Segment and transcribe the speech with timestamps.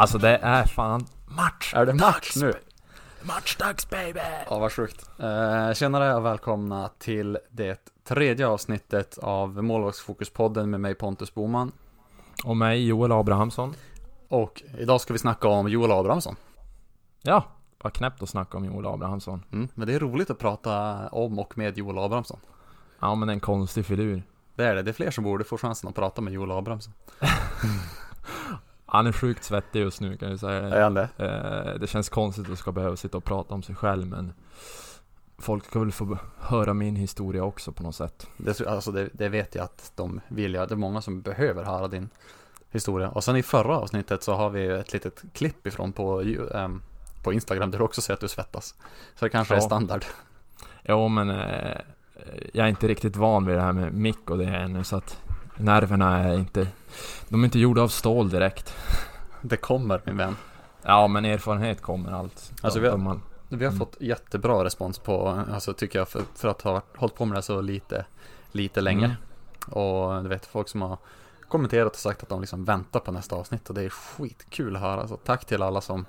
[0.00, 1.74] Alltså det är fan match!
[1.74, 2.52] Är det match nu?
[3.22, 4.20] Matchdags baby!
[4.50, 5.10] Ja, vad sjukt.
[5.18, 11.72] Eh, tjenare och välkomna till det tredje avsnittet av Målvaktsfokuspodden med mig Pontus Boman.
[12.44, 13.74] Och mig Joel Abrahamsson.
[14.28, 16.36] Och idag ska vi snacka om Joel Abrahamsson.
[17.22, 17.44] Ja,
[17.82, 19.44] vad knäppt att snacka om Joel Abrahamsson.
[19.52, 22.40] Mm, men det är roligt att prata om och med Joel Abrahamsson.
[23.00, 24.22] Ja men en konstig filur.
[24.54, 26.92] Det är det, det är fler som borde få chansen att prata med Joel Abrahamsson.
[28.92, 30.60] Han är sjukt svettig just nu kan jag säga.
[30.60, 31.08] Är han det?
[31.16, 34.32] Eh, det känns konstigt att ska behöva sitta och prata om sig själv men
[35.38, 38.26] Folk ska väl få höra min historia också på något sätt.
[38.36, 40.66] Det, alltså det, det vet jag att de vill göra.
[40.66, 42.08] Det är många som behöver höra din
[42.70, 43.08] historia.
[43.08, 46.82] Och sen i förra avsnittet så har vi ett litet klipp ifrån på, um,
[47.22, 48.74] på Instagram där du också säger att du svettas.
[49.14, 49.58] Så det kanske Ja.
[49.58, 50.04] är standard.
[50.82, 51.78] Jo men eh,
[52.52, 55.18] jag är inte riktigt van vid det här med mick och det ännu så att
[55.62, 56.68] nerverna är inte
[57.28, 58.74] De är inte gjorda av stål direkt.
[59.42, 60.36] Det kommer min vän.
[60.82, 62.52] Ja men erfarenhet kommer allt.
[62.62, 63.78] Alltså, vi har- man, Vi har Mm.
[63.78, 67.42] fått jättebra respons på, alltså tycker jag, för, för att ha hållit på med det
[67.42, 68.04] så lite,
[68.52, 69.04] lite länge.
[69.04, 69.76] Mm.
[69.84, 70.98] Och du vet, folk som har
[71.48, 74.82] kommenterat och sagt att de liksom väntar på nästa avsnitt och det är skitkul att
[74.82, 75.08] höra.
[75.08, 76.04] Så tack till alla som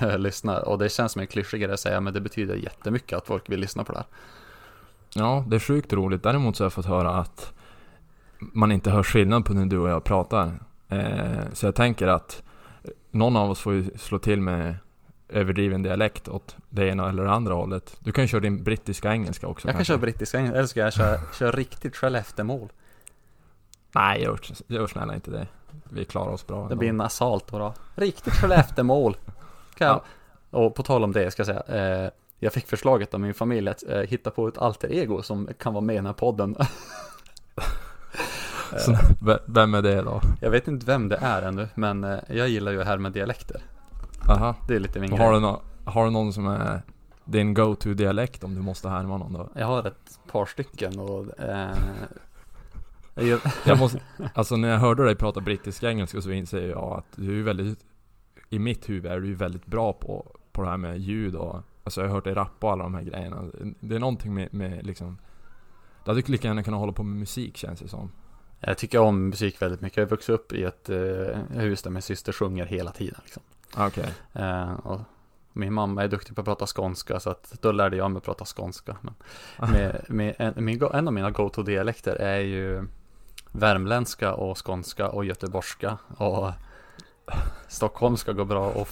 [0.00, 0.68] eh, lyssnar.
[0.68, 3.60] Och det känns som en klyschigare att säga, men det betyder jättemycket att folk vill
[3.60, 4.06] lyssna på det här.
[5.14, 6.22] Ja, det är sjukt roligt.
[6.22, 7.52] Däremot så har jag fått höra att
[8.38, 10.52] man inte hör skillnad på när du och jag pratar.
[10.88, 12.42] Eh, så jag tänker att
[13.10, 14.74] någon av oss får ju slå till med
[15.28, 17.96] överdriven dialekt åt det ena eller det andra hållet.
[18.00, 19.90] Du kan ju köra din brittiska engelska också Jag kan kanske.
[19.92, 22.68] köra brittiska, eller ska jag köra, köra riktigt Skelleftemål?
[23.92, 25.46] Nej, gör, gör snälla inte det.
[25.90, 26.56] Vi klarar oss bra.
[26.56, 26.76] Det ändå.
[26.76, 27.74] blir nasalt och bra.
[27.94, 29.16] Riktigt Skelleftemål.
[29.74, 30.00] Kan jag,
[30.50, 32.04] Och på tal om det ska jag säga.
[32.04, 35.48] Eh, jag fick förslaget av min familj att eh, hitta på ett alter ego som
[35.58, 36.56] kan vara med i den här podden.
[38.78, 38.96] Så,
[39.46, 40.20] vem är det då?
[40.40, 43.12] Jag vet inte vem det är ännu, men eh, jag gillar ju det här med
[43.12, 43.60] dialekter.
[44.28, 44.54] Aha.
[44.68, 45.26] Det är lite min Och grej.
[45.26, 46.82] har, du nå- har du någon som är
[47.24, 49.48] din go-to dialekt om du måste härma någon då?
[49.54, 51.70] Jag har ett par stycken och eh,
[53.14, 54.00] jag, Jag måste,
[54.34, 57.78] alltså när jag hörde dig prata brittiska engelska så inser jag att du är väldigt
[58.50, 62.00] I mitt huvud är du väldigt bra på, på det här med ljud och Alltså
[62.00, 63.42] jag har hört dig rappa och alla de här grejerna
[63.80, 65.18] Det är någonting med, med liksom
[66.04, 68.10] Du hade lika gärna kunnat hålla på med musik känns det som
[68.60, 69.96] jag tycker om musik väldigt mycket.
[69.96, 70.98] Jag har vuxit upp i ett eh,
[71.50, 73.20] hus där min syster sjunger hela tiden.
[73.24, 73.42] Liksom.
[73.76, 75.00] Okej Eh, och
[75.52, 78.24] min mamma är duktig på att prata skånska så att då lärde jag mig att
[78.24, 78.96] prata skånska.
[79.00, 79.14] Men
[79.70, 82.88] med, med en, min, en av mina go-to-dialekter är ju
[83.52, 86.50] värmländska och skånska och göteborgska och
[87.68, 88.88] stockholmska går bra och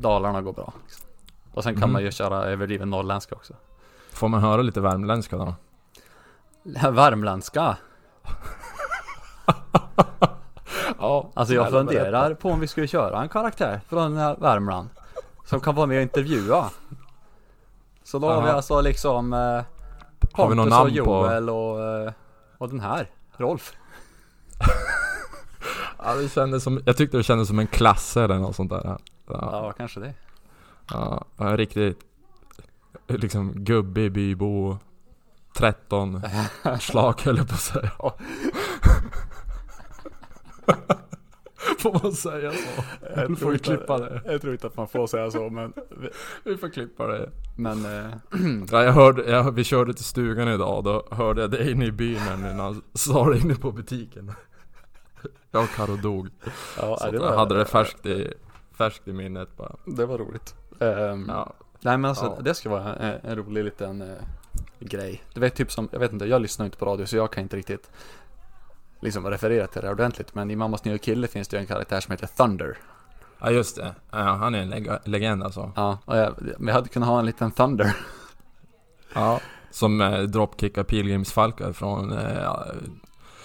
[0.00, 0.72] Dalarna går bra.
[0.82, 1.06] Liksom.
[1.52, 1.92] Och sen kan Mhm.
[1.92, 3.54] man ju köra överdriven norrländska också.
[4.12, 5.54] Får man höra lite värmländska då?
[6.90, 7.76] Värmländska?
[10.98, 14.88] Ja Alltså jag funderar på om vi skulle köra en karaktär från eh, Värmland
[15.44, 16.70] Som kan vara med och intervjua.
[18.04, 18.56] Så då har vi Aha.
[18.56, 19.38] alltså liksom eh,
[20.32, 22.12] Har vi någon Pontus och namn på- Joel och,
[22.58, 23.72] och den här Rolf.
[26.04, 28.82] Ja det kändes som, jag tyckte det kändes som en klass eller något sånt där.
[28.84, 30.14] Ja, Ja, kanske det.
[30.90, 31.98] Ja, ja riktigt
[33.06, 34.78] Liksom gubbig bybo.
[35.56, 36.22] 13
[36.80, 37.90] slag höll jag på att säga
[41.78, 42.82] Får man säga så?
[43.28, 45.72] Nu får vi klippa det Jag tror inte att man får säga så men
[46.44, 48.10] Vi får klippa det Men eh,
[48.70, 51.92] ja, jag hörde, jag, Vi körde till stugan idag, då hörde jag dig inne i
[51.92, 54.32] byn när han sa det inne på butiken
[55.50, 56.28] Jag och Karo dog
[56.78, 58.32] Ja, så det var, jag hade det färskt i,
[58.72, 61.52] färskt i minnet bara Det var roligt Ehm, ja.
[61.80, 62.42] Nej men alltså Ja.
[62.42, 64.08] det ska vara en, en rolig liten eh,
[64.80, 65.22] grej.
[65.34, 67.42] Du vet typ som, jag vet inte, jag lyssnar inte på radio så jag kan
[67.42, 67.90] inte riktigt
[69.00, 70.34] liksom referera till det ordentligt.
[70.34, 72.76] Men i Mammas nya kille finns det ju en karaktär som heter Thunder.
[73.40, 76.88] ja just det, ja, han är en leg- legend alltså Ja, och jag, jag hade
[76.88, 77.96] kunnat ha en liten Thunder.
[79.14, 82.64] Ja Som eh, dropkickar pilgrimsfalkar från eh, Ja,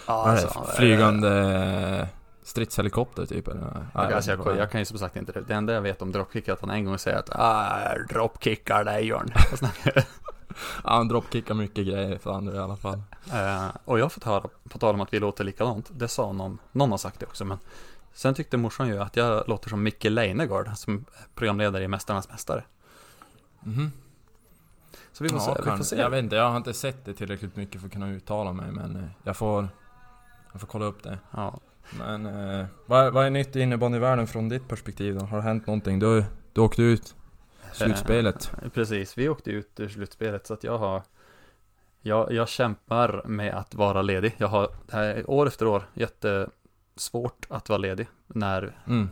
[0.08, 1.30] alltså, flygande
[2.00, 2.08] eh,
[2.44, 3.86] stridshelikopter typ eller?
[3.94, 5.42] Jag, alltså, jag, jag kan ju som sagt inte det.
[5.42, 8.08] Det enda jag vet om dropkick är att han en gång säger att ah, jag
[8.08, 9.34] dropkickar dig Jörn.
[10.84, 13.02] Ja, han dropkickar mycket grejer för andra i alla fall.
[13.34, 16.32] Eh, och jag har fått höra, på tal om att vi låter likadant, det sa
[16.34, 17.58] någon, någon har sagt det också, men
[18.14, 21.06] sen tyckte morsan ju att jag låter som Micke Leijnegard, som
[21.36, 22.64] programledare i Mästarnas Mästare.
[23.60, 23.92] Mhm.
[25.12, 25.96] Så vi får, Ja, se, vi får se.
[25.96, 28.72] Jag vet inte, jag har inte sett det tillräckligt mycket för att kunna uttala mig
[28.72, 29.68] men eh, jag får
[30.52, 31.20] Jag får kolla upp det.
[31.32, 31.60] Ja.
[31.98, 35.26] Men eh, vad, vad är nytt i innebandyvärlden från ditt perspektiv då?
[35.26, 36.00] Har det hänt någonting?
[36.00, 36.24] Du,
[36.54, 37.16] du åkte ut
[37.74, 38.52] slutspelet.
[38.64, 41.02] Eh, precis, vi åkte ut ur slutspelet så att jag har
[42.02, 44.36] jag, jag kämpar med att vara ledig.
[44.38, 46.50] Jag har här, år efter år jätte
[46.96, 49.10] svårt att vara ledig när Mm.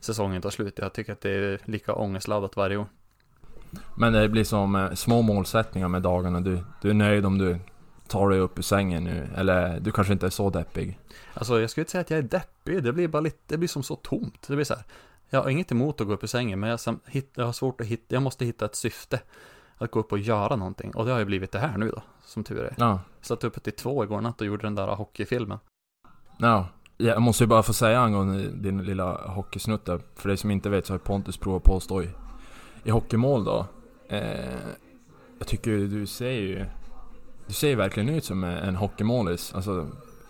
[0.00, 0.78] säsongen tar slut.
[0.78, 2.86] Jag tycker att det är lika ångestladdat varje år.
[3.96, 6.40] Men det blir som eh, små målsättningar med dagarna.
[6.40, 7.58] Du, du är nöjd om du
[8.06, 9.28] tar dig upp ur sängen nu.
[9.36, 10.98] Eller du kanske inte är så deppig.
[11.34, 13.68] Alltså jag skulle inte säga att jag är deppig, det blir bara lite, det blir
[13.68, 14.48] som så tomt.
[14.48, 14.84] Det blir så här,
[15.30, 16.80] jag har inget emot att gå upp ur sängen, men jag,
[17.34, 19.20] jag har svårt att hitta, jag måste hitta ett syfte.
[19.80, 20.94] Att gå upp och göra någonting.
[20.94, 22.74] Och det har ju blivit det här nu då, som tur är.
[22.78, 23.00] Ja.
[23.20, 25.58] Satt uppe till två igår natt och gjorde den där hockeyfilmen.
[26.38, 26.66] Ja.
[26.96, 30.00] Jag måste ju bara få säga angående din lilla hockeysnutt där.
[30.14, 32.10] För dig som inte vet så har Pontus provat på att stå i,
[32.84, 33.66] i hockeymål då.
[34.08, 34.54] Eh,
[35.38, 36.64] jag tycker du ser ju...
[37.46, 39.54] Du ser ju verkligen ut som en hockeymålis.
[39.54, 39.86] Alltså,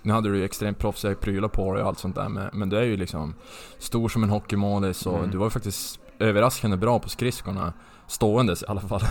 [0.09, 2.69] nu hade du ju extremt proffsiga prylar på dig och allt sånt där men, men
[2.69, 3.35] du är ju liksom
[3.79, 5.31] stor som en hockeymålis och Mm.
[5.31, 7.73] du var ju faktiskt överraskande bra på skridskorna.
[8.07, 9.01] Ståendes i alla fall.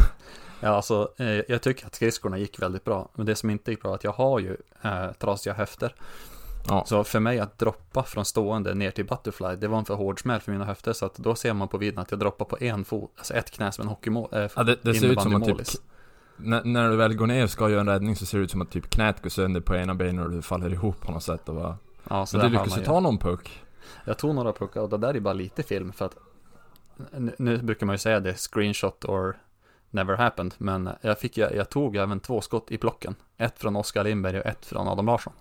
[0.60, 3.10] Ja, alltså eh, jag tycker att skridskorna gick väldigt bra.
[3.16, 5.96] Men det som inte gick bra är att jag har ju eh, trasiga höfter.
[6.68, 6.84] Ja.
[6.88, 10.20] Så för mig att droppa från stående ner till butterfly, det var en för hård
[10.22, 10.94] smäll för mina höfter.
[10.94, 13.52] Så att då ser man på videon att jag droppar på en fot, alltså ett
[13.52, 14.30] knä som en hockeymål.
[14.32, 15.62] Eh, Ja, det, det ser ut som att typ,
[16.38, 18.62] när, du väl går ner och ska göra en räddning så ser det ut som
[18.62, 21.50] att typ knät går sönder på ena benet och du faller ihop på något sätt
[21.50, 21.78] och bara...
[22.10, 23.64] Ja, så Men du lyckas ju ta någon puck.
[24.06, 26.18] Jag tog några puckar och det där är bara lite film för att
[27.12, 29.38] nu, nu brukar man ju säga det, screenshot or
[29.90, 33.16] never happened, men jag, fick, jag, jag tog även två skott i plocken.
[33.38, 35.34] Ett från Oskar Lindberg och ett från Adam Larsson.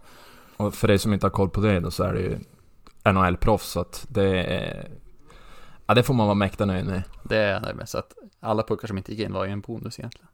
[0.56, 2.38] Och för dig som inte har koll på det då så är det ju
[3.04, 4.88] NHL-proffs så att det är...
[5.86, 7.02] Ja det får man vara mäkta nöjd med.
[7.22, 9.50] Det är jag nöjd med, så att alla puckar som inte gick in var ju
[9.50, 10.25] en bonus egentligen.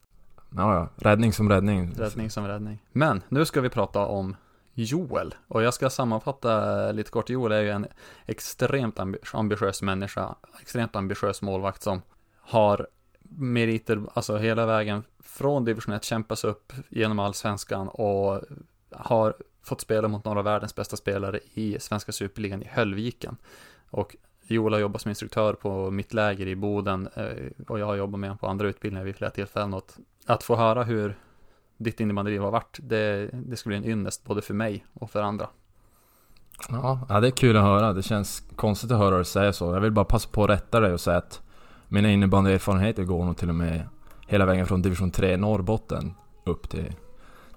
[0.56, 0.88] Ja, ja.
[0.96, 1.94] Räddning som räddning.
[1.96, 2.82] Räddning som räddning.
[2.92, 4.36] Men nu ska vi prata om
[4.74, 5.34] Joel.
[5.48, 7.30] Och jag ska sammanfatta lite kort.
[7.30, 7.86] Joel är ju en
[8.26, 8.98] extremt
[9.32, 10.34] ambitiös människa.
[10.60, 12.02] Extremt ambitiös målvakt som
[12.40, 12.86] har
[13.22, 18.40] meriter, alltså hela vägen från division 1 kämpas upp genom allsvenskan och
[18.90, 23.36] har fått spela mot några av världens bästa spelare i svenska superligan i Höllviken.
[23.90, 24.16] Och
[24.52, 28.20] Joel har jobbat som instruktör på mitt läger i Boden eh, och jag har jobbat
[28.20, 29.74] med honom på andra utbildningar vid flera tillfällen.
[29.74, 31.18] Att, att få höra hur
[31.76, 35.22] ditt innebandyliv har varit, det, det ska bli en ynnest både för mig och för
[35.22, 35.48] andra.
[36.68, 37.92] Ja, ja, det är kul att höra.
[37.92, 39.74] Det känns konstigt att höra dig säga så.
[39.74, 41.40] Jag vill bara passa på att rätta dig och säga att
[41.88, 43.88] mina innebandyerfarenheter går nog till och med
[44.26, 46.14] hela vägen från division 3 Norrbotten
[46.44, 46.92] upp till,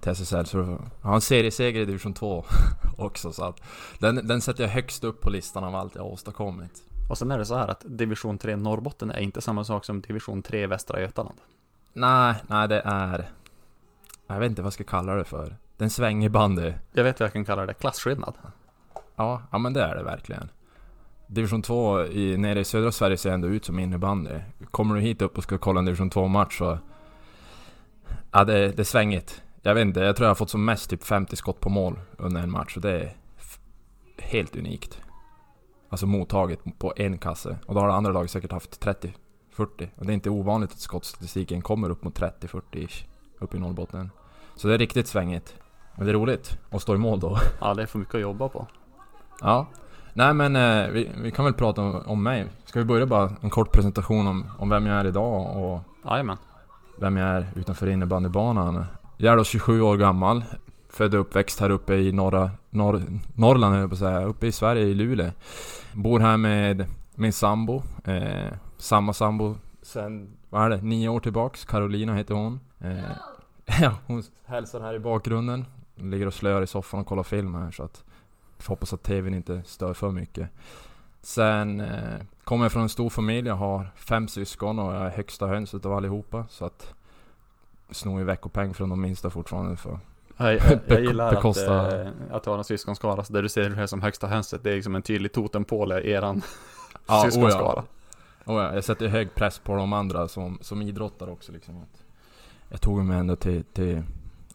[0.06, 0.46] till SSL.
[0.46, 2.46] Så har en serieseger i division 2
[2.98, 3.62] också så att
[4.00, 6.84] den, den sätter jag högst upp på listan av allt jag har åstadkommit.
[7.10, 10.02] Och sen är det så här att division 3 Norrbotten är inte samma sak som
[10.02, 11.38] division 3 Västra Götaland.
[11.94, 13.30] Nej, nej det är...
[14.28, 15.56] Jag vet inte vad jag ska kalla det för.
[15.78, 16.74] Den svänger bandy.
[16.94, 18.34] Jag vet vad jag kan kalla det, klasskillnad.
[19.16, 20.50] Ja, ja men det är det verkligen.
[21.28, 24.40] Division 2 i, nere i södra Sverige ser ändå ut som innebandy.
[24.72, 26.80] Kommer du hit upp och ska kolla en division 2-match så...
[28.31, 29.42] Ja, det, det är svängigt.
[29.67, 32.00] Jag vet inte, jag tror jag har fått som mest typ 50 skott på mål
[32.17, 33.15] under en match och det är
[34.17, 35.01] helt unikt.
[35.89, 37.57] Alltså mottaget på en kasse.
[37.65, 39.13] Och då har det andra laget säkert haft 30,
[39.51, 39.89] 40.
[39.95, 43.06] Och det är inte ovanligt att skottstatistiken kommer upp mot 30-40 ish.
[43.39, 44.12] Upp i Norrbotten.
[44.56, 45.56] Så det är riktigt svängigt.
[45.95, 47.38] Men det är roligt att stå i mål då.
[47.61, 48.68] Ja, det är för mycket att jobba på.
[49.41, 49.68] Ja.
[50.13, 52.45] Nej men eh, vi, vi kan väl prata om, om mig.
[52.65, 56.37] Ska vi börja bara en kort presentation om, om vem jag är idag och Jajamän.
[56.99, 58.85] vem jag är utanför innebandybanan.
[59.18, 60.44] Jag är då 27 år gammal.
[60.90, 63.02] Född och uppväxt här uppe i norra, norr,
[63.36, 64.24] Norrland höll jag på att säga.
[64.24, 65.31] Uppe i Sverige, i Luleå.
[65.94, 67.84] Bor här med min sambo.
[68.04, 71.66] Eh, samma sambo sen, vad är det, nio år tillbaks.
[71.66, 72.60] Carolina heter hon.
[72.80, 73.12] Eh,
[73.81, 75.66] ja, hon hälsar här i bakgrunden.
[76.00, 78.04] Hon ligger och slöar i soffan och kollar film här så att
[78.57, 80.50] Får hoppas att TVn inte stör för mycket.
[81.22, 83.48] Sen eh, kommer jag från en stor familj.
[83.48, 86.45] Jag har fem syskon och jag är högsta hönset av allihopa.
[86.50, 86.94] Så att
[87.92, 89.99] snor ju veckopeng från de minsta fortfarande för
[90.37, 93.49] Jag, jag, jag gillar bekosta- att, eh, att du har en syskonskara, så där du
[93.49, 96.42] ser det här som högsta hönset, det är liksom en tydlig totempål i eran
[97.07, 97.83] Ja, syskonskara.
[98.44, 101.85] Och ja, jag sätter hög press på de andra som, som idrottar också liksom.
[102.69, 104.04] Jag tog mig ändå till, till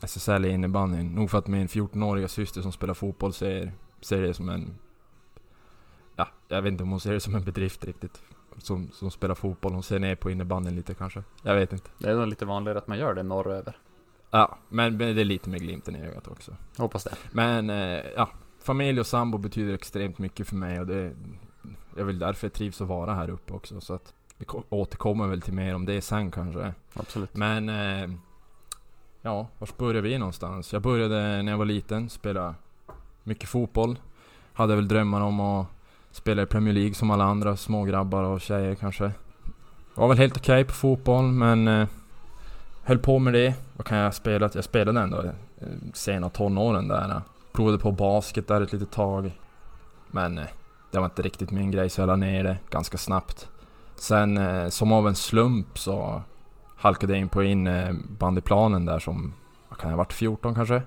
[0.03, 1.15] SSL i innebandyn.
[1.15, 4.75] Nog för att min 14-åriga syster som spelar fotboll ser, ser det som en...
[6.17, 8.23] Ja, jag vet inte om hon ser det som en bedrift riktigt.
[8.63, 9.73] Som, som spelar fotboll.
[9.73, 11.23] Hon ser ner på innebandyn lite kanske.
[11.43, 11.91] Jag vet inte.
[11.99, 13.77] Det är nog lite vanligare att man gör det norröver.
[14.31, 16.57] Ja, men det är lite med glimten i ögat också.
[16.77, 17.15] Hoppas det.
[17.33, 18.29] Men eh, ja,
[18.63, 21.13] familj och sambo betyder extremt mycket för mig och det...
[21.97, 24.15] Jag vill därför jag trivs att vara här uppe också så att...
[24.37, 26.75] Vi ko- återkommer väl till mer om det sen kanske.
[26.95, 27.37] Absolut.
[27.37, 27.69] Men...
[27.69, 28.11] Eh,
[29.23, 30.73] ja, var började vi någonstans?
[30.73, 32.55] Jag började när jag var liten, spela
[33.23, 33.99] mycket fotboll.
[34.53, 35.67] Hade väl drömmar om att
[36.13, 39.13] Spelar i Premier League som alla andra små grabbar och tjejer kanske.
[39.95, 41.69] Var väl helt okej på fotboll men...
[41.69, 41.89] Eh,
[42.83, 43.55] höll på med det.
[43.77, 44.51] Vad kan jag spela?
[44.55, 47.11] Jag spelade ändå eh, sena tonåren där.
[47.11, 47.21] Eh.
[47.53, 49.33] Provade på basket där ett litet tag.
[50.11, 50.47] Men eh,
[50.91, 53.49] det var inte riktigt min grej så jag la ner det ganska snabbt.
[53.97, 56.23] Sen eh, som av en slump så
[56.77, 59.35] halkade jag in på innebandyplanen eh, där som,
[59.69, 60.83] vad kan jag ha varit, 14 kanske?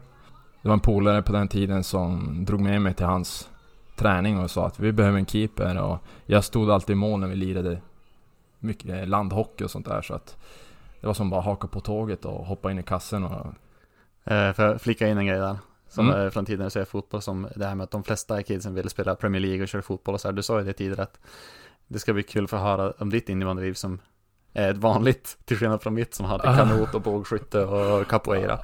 [0.61, 3.49] Det var en polare på den tiden som drog med mig till hans
[3.95, 7.27] träning och sa att vi behöver en keeper och jag stod alltid i mål när
[7.27, 7.81] vi lirade
[8.59, 10.37] mycket landhockey och sånt där så att
[11.01, 13.45] det var som bara haka på tåget och hoppa in i kassen och...
[14.31, 15.57] Eh, för flika in en grej där.
[15.89, 16.31] Som Mm.
[16.31, 19.15] från tiden jag ser fotboll som det här med att de flesta kidsen vill spela
[19.15, 20.33] Premier League och köra fotboll och så här.
[20.33, 21.19] Du sa ju det tidigare att
[21.87, 23.99] det ska bli kul för att höra om ditt innebandyliv som
[24.53, 28.59] är ett vanligt, till skillnad från mitt som hade kanot och bågskytte och capoeira.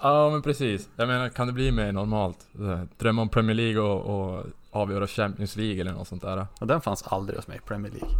[0.00, 0.88] Ja men precis.
[0.96, 2.46] Jag menar kan det bli mer normalt?
[2.56, 6.46] Så Drömma om Premier League och, och avgöra Champions League eller något sånt där?
[6.60, 8.10] Och den fanns aldrig hos mig Premier League.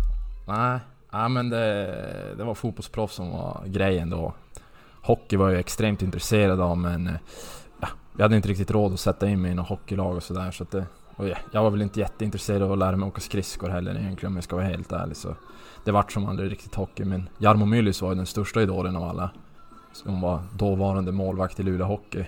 [0.46, 0.78] Nej,
[1.10, 4.34] ja, men det, det var fotbollsproffs som var grejen då.
[5.02, 7.14] Hockey var jag extremt intresserad av men eh,
[7.80, 10.50] ja, jag hade inte riktigt råd att sätta in mig i något hockeylag och sådär
[10.50, 13.68] så det, och ja, jag var väl inte jätteintresserad av att lära mig åka skridskor
[13.68, 15.34] heller egentligen om jag ska vara helt ärlig så
[15.84, 19.02] Det vart som aldrig riktigt hockey men Jarmo Myllys var ju den största idolen av
[19.02, 19.30] alla.
[20.02, 22.24] Som var dåvarande målvakt i Luleå Hockey.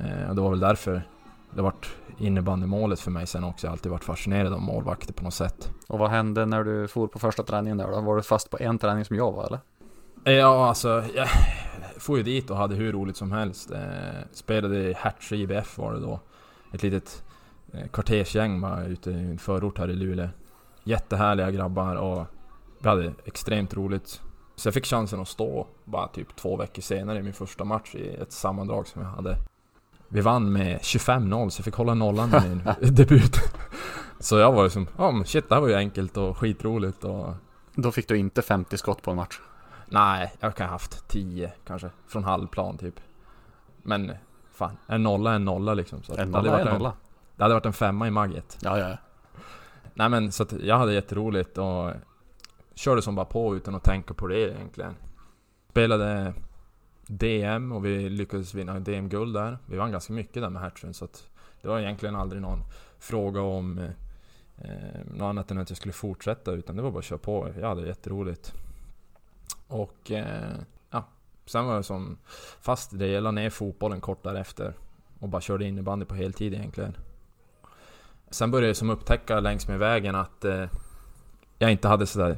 [0.00, 1.02] Eh, och det var väl därför
[1.50, 3.66] det vart innebandymålet för mig sen också.
[3.66, 5.70] Jag har alltid varit fascinerad av målvakter på något sätt.
[5.86, 8.00] Och vad hände när du for på första träningen där då?
[8.00, 9.58] Var du fast på en träning som jag var eller?
[10.24, 11.28] Ja, alltså jag
[11.98, 13.70] får ju dit och hade hur roligt som helst.
[13.70, 13.80] Eh,
[14.32, 16.20] spelade i Hertsö IBF var det då.
[16.72, 17.24] Ett litet
[17.72, 20.28] eh, kvartersgäng bara ute i en förort här i Luleå.
[20.84, 22.26] Jättehärliga grabbar och
[22.78, 24.20] vi hade extremt roligt.
[24.56, 27.94] Så jag fick chansen att stå bara typ två veckor senare i min första match
[27.94, 29.36] i ett sammandrag som jag hade.
[30.08, 32.62] Vi vann med 25-0 så jag fick hålla nollan i min
[32.94, 33.36] debut.
[34.20, 37.04] Så jag var ju som, ja men shit det här var ju enkelt och skitroligt
[37.04, 37.34] och
[37.74, 39.40] Då fick du inte 50 skott på en match.
[39.86, 41.90] Nej, jag kan ha haft 10 kanske.
[42.06, 43.00] Från halvplan typ.
[43.82, 44.12] Men
[44.52, 46.02] fan, en nolla är en nolla liksom.
[46.02, 46.92] Så En nolla är en nolla.
[47.36, 48.58] det hade varit en femma i magget.
[48.60, 48.96] Ja, ja, ja.
[49.94, 51.90] Nej men så att jag hade jätteroligt och
[52.74, 54.94] körde som bara på utan att tänka på det egentligen.
[55.70, 56.34] Spelade
[57.06, 59.58] DM och vi lyckades vinna DM-guld där.
[59.66, 61.28] Vi vann ganska mycket där med Hertsön så att
[61.62, 62.60] det var egentligen aldrig någon
[62.98, 63.90] fråga om eh,
[64.58, 67.48] eh, något annat än att jag skulle fortsätta utan det var bara att köra på.
[67.60, 68.54] Jag hade jätteroligt.
[69.66, 70.56] Och eh,
[70.90, 71.04] ja,
[71.46, 72.18] sen var jag som
[72.60, 73.06] fast i det.
[73.06, 74.74] Jag la ner fotbollen kort därefter
[75.18, 76.96] och bara körde innebandy på heltid egentligen.
[78.30, 80.66] Sen började jag som upptäcka längs med vägen att eh,
[81.58, 82.36] jag inte hade sådär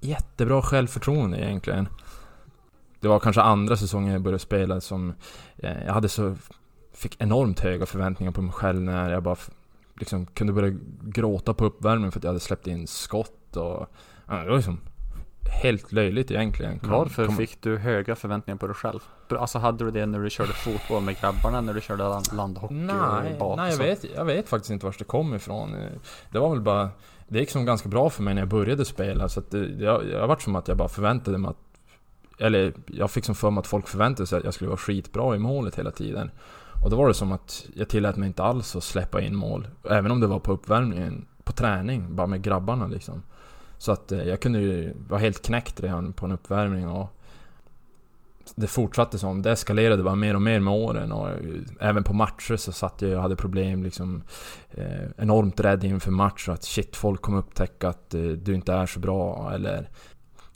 [0.00, 1.88] jättebra självförtroende egentligen.
[3.00, 5.14] Det var kanske andra säsongen jag började spela som
[5.56, 6.36] eh, jag hade så
[6.92, 9.36] fick enormt höga förväntningar på mig själv när jag bara
[10.00, 13.86] liksom kunde börja gråta på uppvärmningen för att jag hade släppt in skott och
[14.26, 14.80] ja, det var liksom
[15.50, 16.78] helt löjligt egentligen.
[16.78, 19.00] Kom- Varför kom- fick du höga förväntningar på dig själv?
[19.28, 22.74] Alltså hade du det när du körde fotboll med grabbarna, när du körde land- landhockey
[22.74, 25.74] Nej, och nej jag, vet, jag vet faktiskt inte var det kom ifrån.
[26.32, 26.90] Det var väl bara...
[27.28, 30.08] Det gick som ganska bra för mig när jag började spela så att det, jag,
[30.10, 31.56] jag varit som att jag bara förväntade mig att...
[32.38, 35.36] Eller jag fick som för mig att folk förväntade sig att jag skulle vara skitbra
[35.36, 36.30] i målet hela tiden.
[36.84, 39.68] Och då var det som att jag tillät mig inte alls att släppa in mål.
[39.90, 43.22] Även om det var på uppvärmningen, på träning, bara med grabbarna liksom.
[43.78, 47.12] Så att eh, jag kunde ju vara helt knäckt redan på en uppvärmning och
[48.54, 51.36] det fortsatte som, det eskalerade bara mer och mer med åren och eh,
[51.80, 54.22] även på matcher så satt jag och hade problem liksom
[54.70, 58.72] eh, Enormt rädd inför match och att shit, folk kommer upptäcka att eh, du inte
[58.72, 59.90] är så bra eller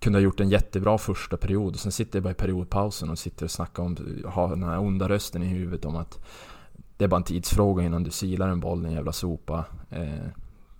[0.00, 1.74] Kunde ha gjort en jättebra första period.
[1.74, 3.96] Och sen sitter jag bara i periodpausen och sitter och snackar om,
[4.26, 6.18] har den här onda rösten i huvudet om att
[6.96, 9.64] Det är bara en tidsfråga innan du silar en boll, en jävla sopa.
[9.90, 10.26] Eh,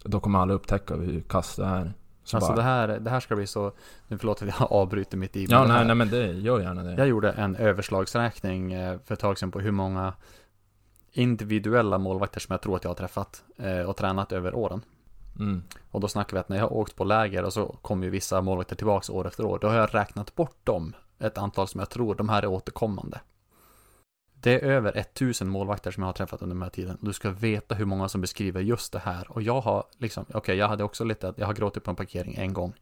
[0.04, 1.92] Då kommer alla upptäcka hur kass du är.
[2.30, 3.72] Så Alltså bara, det här, det här ska bli så,
[4.08, 6.82] nu förlåt att jag avbryter mitt i Ja nej, här, nej men det, gör gärna
[6.82, 10.12] det Jag gjorde en överslagsräkning eh, för ett tag sedan på hur många
[11.12, 14.82] individuella målvakter som jag tror att jag har träffat eh, och tränat över åren.
[15.38, 15.62] mm.
[15.90, 18.10] Och då snackar vi att när jag har åkt på läger och så kommer ju
[18.10, 19.58] vissa målvakter tillbaks år efter år.
[19.58, 20.92] Då har jag räknat bort dem.
[21.18, 23.20] Ett antal som jag tror, de här är återkommande.
[24.42, 26.99] Det är över 1000 målvakter som jag har träffat under den här tiden.
[27.00, 29.26] Du ska veta hur många som beskriver just det här.
[29.32, 32.35] Och jag har liksom, okej, jag hade också lite, jag har gråtit på en parkering
[32.35, 32.73] en gång.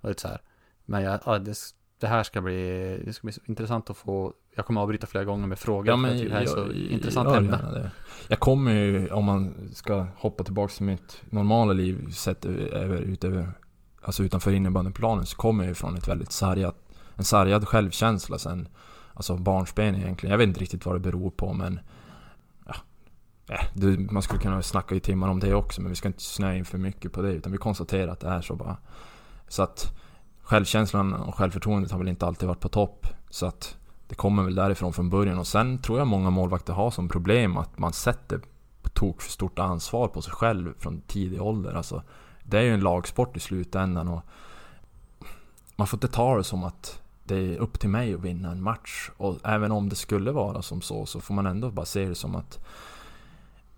[0.00, 0.40] Och lite så här.
[0.84, 1.56] Men jag, ja, det,
[2.00, 5.46] det här ska bli, det ska bli intressant att få, jag kommer avbryta flera gånger
[5.46, 5.86] med frågor.
[5.88, 7.56] Ja för men tycker det här är så jag- intressant jag ämne.
[7.72, 7.90] det.
[8.28, 13.52] Jag kommer ju, om man ska hoppa tillbaka till mitt normala liv sett över, utöver,
[14.02, 16.76] alltså utanför innebandyplanen så kommer jag ju från ett väldigt sargat,
[17.14, 18.68] en sargad självkänsla sen,
[19.16, 20.30] alltså barnsben egentligen.
[20.30, 21.80] Jag vet inte riktigt vad det beror på men
[22.66, 22.74] ja,
[23.48, 26.22] eh, det, man skulle kunna snacka i timmar om det också men vi ska inte
[26.22, 28.76] snöa in för mycket på det utan vi konstaterar att det är så bara.
[29.48, 29.96] Så att
[30.42, 33.06] självkänslan och självförtroendet har väl inte alltid varit på topp.
[33.30, 33.76] Så att
[34.08, 37.56] det kommer väl därifrån från början och sen tror jag många målvakter har som problem
[37.56, 38.40] att man sätter
[38.82, 41.74] på tok för stort ansvar på sig själv från tidig ålder.
[41.74, 42.02] Alltså,
[42.44, 44.22] det är ju en lagsport i slutändan och
[45.76, 48.62] man får inte ta det som att det är upp till mig att vinna en
[48.62, 49.10] match.
[49.16, 52.14] Och även om det skulle vara som så, så får man ändå bara se det
[52.14, 52.66] som att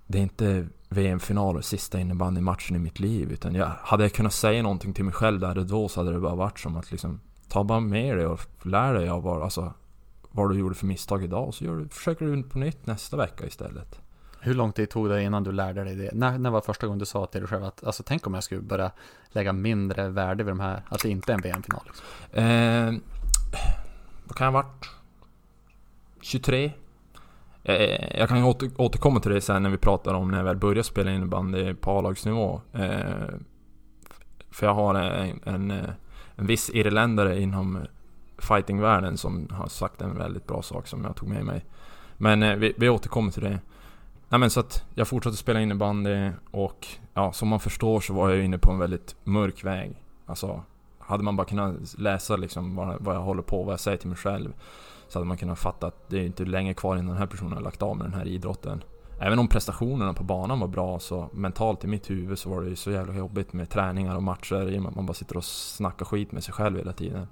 [0.07, 3.33] det är inte VM-final och sista innebandymatchen i mitt liv.
[3.33, 6.13] Utan jag, hade jag kunnat säga någonting till mig själv där och då så hade
[6.13, 9.43] det bara varit som att liksom Ta bara med dig och lär dig av vad,
[9.43, 9.73] alltså,
[10.31, 11.55] vad du gjorde för misstag idag.
[11.55, 14.01] Så gör du, försöker du på nytt nästa vecka istället.
[14.41, 16.11] Hur lång tid tog det innan du lärde dig det?
[16.15, 18.45] När, när var första gången du sa till dig själv att alltså, tänk om jag
[18.45, 18.91] skulle börja
[19.29, 21.83] lägga mindre värde vid de här, att det inte är en VM-final?
[21.87, 22.05] Liksom.
[22.33, 23.18] Eh,
[24.25, 24.91] vad kan jag ha varit?
[26.21, 26.73] 23?
[27.65, 28.45] Eh, eh, jag kan
[28.77, 31.99] återkomma till det sen när vi pratar om när jag väl började spela innebandy på
[31.99, 32.61] A-lagsnivå.
[32.73, 33.35] Eh,
[34.51, 35.71] för jag har en, en,
[36.37, 37.87] en viss irländare inom
[38.39, 41.65] fightingvärlden som har sagt en väldigt bra sak som jag tog med mig.
[42.17, 43.61] Men vi, vi återkommer till det.
[44.29, 48.31] Nej men så att jag fortsatte spela innebandy och ja, som man förstår så var
[48.31, 50.03] jag inne på en väldigt mörk väg.
[50.27, 50.63] Alltså,
[51.09, 54.09] hade man bara kunnat läsa liksom vad, vad jag håller på, vad jag säger till
[54.09, 54.53] mig själv.
[55.09, 57.53] Så hade man kunnat fatta att det är inte länge kvar innan den här personen
[57.53, 58.83] har lagt av med den här idrotten.
[59.21, 62.69] Även om prestationerna på banan var bra så mentalt i mitt huvud så var det
[62.69, 65.37] ju så jävla jobbigt med träningar och matcher i och med att man bara sitter
[65.37, 67.27] och snackar skit med sig själv hela tiden.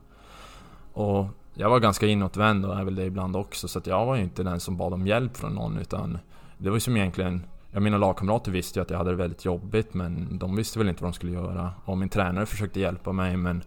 [0.92, 4.16] Och jag var ganska inåtvänd och är väl det ibland också så att jag var
[4.16, 6.18] ju inte den som bad om hjälp från någon utan
[6.58, 7.42] det var ju som egentligen
[7.76, 10.88] Ja, mina lagkamrater visste ju att jag hade det väldigt jobbigt men de visste väl
[10.88, 11.72] inte vad de skulle göra.
[11.84, 13.62] Och min tränare försökte hjälpa mig men...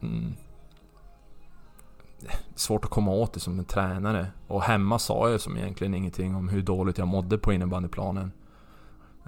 [0.00, 0.32] Mm,
[2.54, 4.26] svårt att komma åt det som en tränare.
[4.46, 8.32] Och hemma sa jag som egentligen ingenting om hur dåligt jag mådde på innebandyplanen.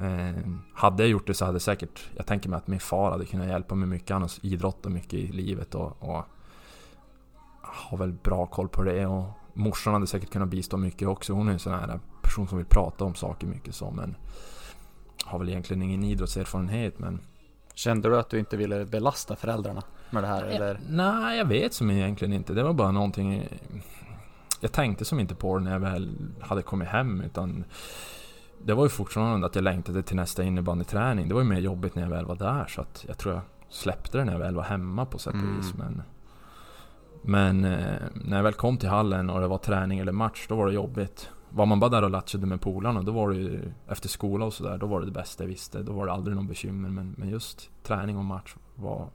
[0.01, 2.11] Eh, hade jag gjort det så hade säkert...
[2.17, 4.11] Jag tänker mig att min far hade kunnat hjälpa mig mycket.
[4.11, 6.25] Han har idrottat mycket i livet och, och
[7.63, 9.07] har väl bra koll på det.
[9.07, 9.25] Och
[9.55, 11.33] morsan hade säkert kunnat bistå mycket också.
[11.33, 14.17] Hon är en sån här person som vill prata om saker mycket så men
[15.25, 17.21] har väl egentligen ingen idrottserfarenhet men
[17.77, 20.81] Kände du att du inte ville belasta föräldrarna med det här eller?
[20.89, 22.53] Nej, jag vet som egentligen inte.
[22.53, 23.49] Det var bara någonting
[24.61, 27.65] Jag tänkte som inte på det när jag väl hade kommit hem utan
[28.65, 31.29] Det var ju fortfarande att jag längtade till nästa innebandyträning.
[31.29, 33.43] Det var ju mer jobbigt när jag väl var där så att jag tror jag
[33.69, 35.75] släppte det när jag väl var hemma på sätt och vis.
[35.75, 35.87] Mm.
[35.87, 36.03] Men,
[37.23, 40.57] men eh, när jag väl kom till hallen och det var träning eller match, då
[40.57, 41.31] var det jobbigt.
[41.51, 44.55] Var man bara där och latchade med polarna, då var det ju efter skola och
[44.55, 45.83] sådär, då var det det bästa jag visste.
[45.83, 46.89] Då var det aldrig någon bekymmer.
[46.89, 49.09] Men, men just träning och match var...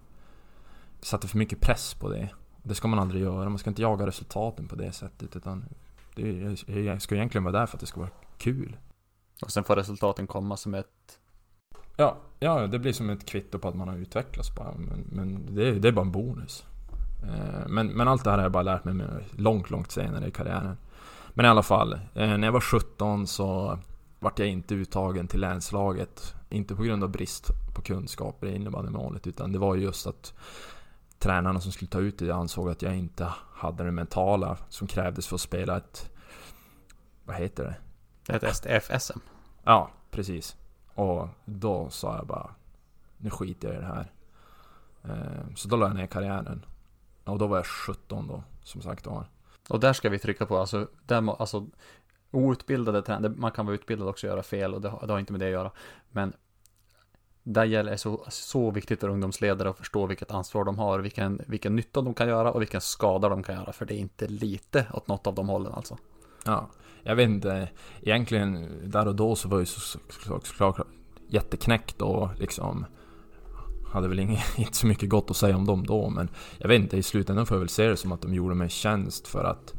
[1.01, 2.29] Satte för mycket press på det.
[2.63, 3.49] Det ska man aldrig göra.
[3.49, 5.35] Man ska inte jaga resultaten på det sättet.
[5.35, 5.65] Utan
[6.15, 8.77] det, jag ska egentligen vara där för att det ska vara kul.
[9.41, 11.19] Och sen får resultaten komma som ett...
[11.97, 14.73] Ja, ja det blir som ett kvitto på att man har utvecklats bara.
[14.77, 16.65] Men, men det, det är bara en bonus.
[17.23, 20.31] Eh, men, men allt det här har jag bara lärt mig långt, långt senare i
[20.31, 20.77] karriären.
[21.33, 23.79] Men i alla fall, eh, när jag var 17 så
[24.19, 26.35] vart jag inte uttagen till länslaget.
[26.49, 30.33] Inte på grund av brist på kunskaper i innebandymålet utan det var just att
[31.19, 35.27] tränarna som skulle ta ut det ansåg att jag inte hade det mentala som krävdes
[35.27, 36.11] för att spela ett...
[37.23, 38.33] Vad heter det?
[38.33, 39.19] Ett STF-SM?
[39.63, 40.55] Ja, precis.
[40.93, 42.49] Och då sa jag bara
[43.17, 44.11] Nu skiter jag i det här.
[45.03, 46.65] Eh, så då la jag ner karriären.
[47.23, 49.25] Och då var jag 17 då, som sagt var.
[49.69, 51.67] Och där ska vi trycka på, alltså, där, alltså
[52.31, 55.33] outbildade tränare, man kan vara utbildad också och göra fel och det, det har inte
[55.33, 55.71] med det att göra.
[56.09, 56.33] Men
[57.43, 61.41] där gäller det så, så viktigt för ungdomsledare att förstå vilket ansvar de har, vilken,
[61.47, 63.71] vilken nytta de kan göra och vilken skada de kan göra.
[63.71, 65.97] För det är inte lite åt något av de hållen alltså.
[66.45, 66.69] Ja,
[67.03, 67.69] jag vet inte.
[68.01, 69.99] Egentligen där och då så var jag så,
[70.43, 70.87] såklart
[71.27, 72.85] jätteknäckt och liksom
[73.91, 76.81] hade väl inget, inte så mycket gott att säga om dem då men jag vet
[76.81, 79.43] inte, i slutändan får jag väl se det som att de gjorde mig tjänst för
[79.43, 79.73] att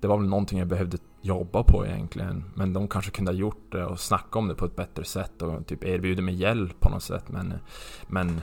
[0.00, 2.44] det var väl någonting jag behövde jobba på egentligen.
[2.54, 5.42] Men de kanske kunde ha gjort det och snacka om det på ett bättre sätt
[5.42, 7.24] och typ erbjuda mig hjälp på något sätt.
[7.28, 7.54] Men,
[8.06, 8.40] men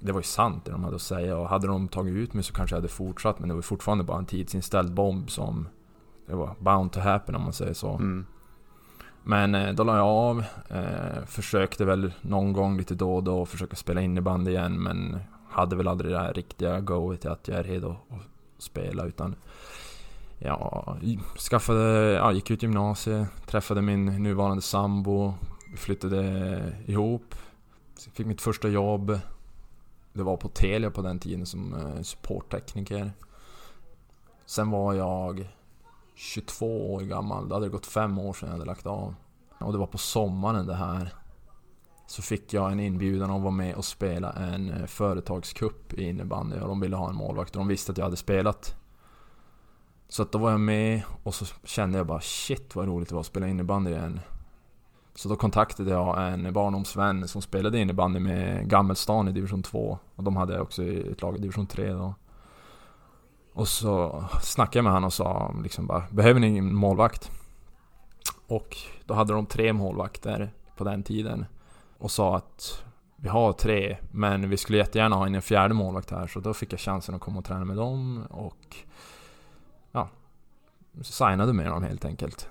[0.00, 2.44] det var ju sant det de hade att säga och hade de tagit ut mig
[2.44, 5.68] så kanske jag hade fortsatt men det var fortfarande bara en tidsinställd bomb som
[6.26, 7.94] det var bound to happen om man säger så.
[7.94, 8.26] Mm.
[9.24, 10.44] Men eh, då la jag av.
[10.68, 15.18] Eh, försökte väl någon gång lite då och då försöka spela innebandy igen men
[15.50, 19.36] hade väl aldrig det här riktiga goet att jag är redo att spela utan
[20.38, 20.96] Ja,
[21.50, 25.34] skaffade, ja, gick ut gymnasiet, träffade min nuvarande sambo,
[25.76, 27.34] flyttade ihop,
[28.12, 29.20] fick mitt första jobb.
[30.12, 33.12] Det var på Telia på den tiden som eh, supporttekniker.
[34.46, 35.48] Sen var jag
[36.14, 37.48] 22 år gammal.
[37.48, 39.14] Det hade gått fem år sedan jag hade lagt av.
[39.58, 41.14] Och det var på sommaren det här.
[42.06, 46.56] Så fick jag en inbjudan att vara med och spela en eh, företagskupp i innebandy
[46.56, 48.76] och de ville ha en målvakt och de visste att jag hade spelat.
[50.08, 53.14] Så att då var jag med och så kände jag bara shit vad roligt det
[53.14, 54.20] var att spela innebandy igen.
[55.14, 59.98] Så då kontaktade jag en barndomsvän som spelade innebandy med Gammelstan i division 2.
[60.14, 62.14] Och de hade också ett lag i division 3 då.
[63.54, 67.30] Och så snackade jag med honom och sa liksom bara, behöver ni en målvakt?
[68.46, 71.46] Och då hade de tre målvakter på den tiden.
[71.98, 72.84] Och sa att
[73.16, 76.26] vi har tre, men vi skulle jättegärna ha in en fjärde målvakt här.
[76.26, 78.76] Så då fick jag chansen att komma och träna med dem och
[79.92, 80.08] ja,
[81.02, 82.48] signade med dem helt enkelt.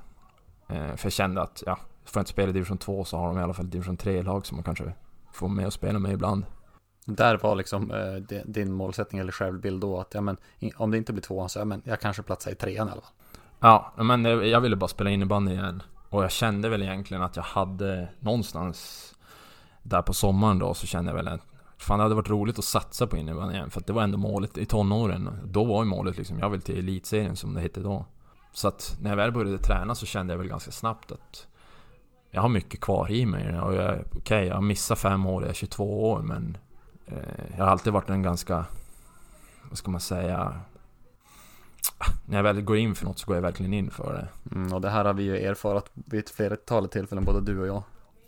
[0.68, 3.28] Eh, för jag kände att, ja, får jag inte spela i division 2 så har
[3.28, 4.94] de i alla fall division 3-lag som man kanske
[5.32, 6.46] får med och spela med ibland.
[7.06, 10.38] Där var liksom eh, din målsättning eller självbild då att ja, men,
[10.76, 13.02] om det inte blir tvåan så ja, men jag kanske platsar i trean i alla
[13.02, 13.12] fall.
[13.60, 15.84] Ja, men eh, jag ville bara spela innebandy igen.
[16.10, 19.10] Och jag kände väl egentligen att jag hade någonstans
[19.84, 21.42] där på sommaren då så kände jag väl att
[21.78, 24.18] Fan det hade varit roligt att satsa på innebandy igen för att det var ändå
[24.18, 25.30] målet i tonåren.
[25.46, 28.06] Då var ju målet liksom, jag vill till elitserien som det hette då.
[28.54, 31.48] Så att när jag väl började träna så kände jag väl ganska snabbt att
[32.32, 33.60] jag har mycket kvar i mig.
[33.60, 36.58] Och jag, okej, okay, jag har missat fem år, jag är 22 år men
[37.58, 38.66] jag har alltid varit en ganska,
[39.70, 40.62] vad ska man säga,
[42.26, 44.56] när jag väl går in för något så går jag verkligen in för det.
[44.56, 47.68] Mm, och det här har vi ju erfarit vid ett flertal tillfällen, både du och
[47.68, 47.84] jag.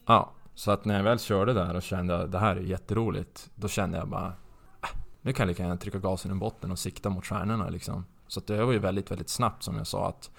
[0.06, 3.50] Ja, så att när jag väl körde där och kände att det här är jätteroligt,
[3.56, 4.34] då kände jag bara
[4.82, 4.90] äh,
[5.22, 8.06] nu kan jag lika gärna trycka gasen i botten och sikta mot stjärnorna liksom.
[8.28, 10.32] Så att det var ju väldigt, väldigt snabbt som jag sa att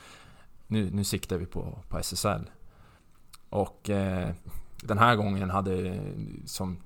[0.66, 2.50] nu, nu siktar vi på, på SSL.
[3.50, 4.30] Och eh,
[4.82, 6.00] den här gången hade
[6.44, 6.76] som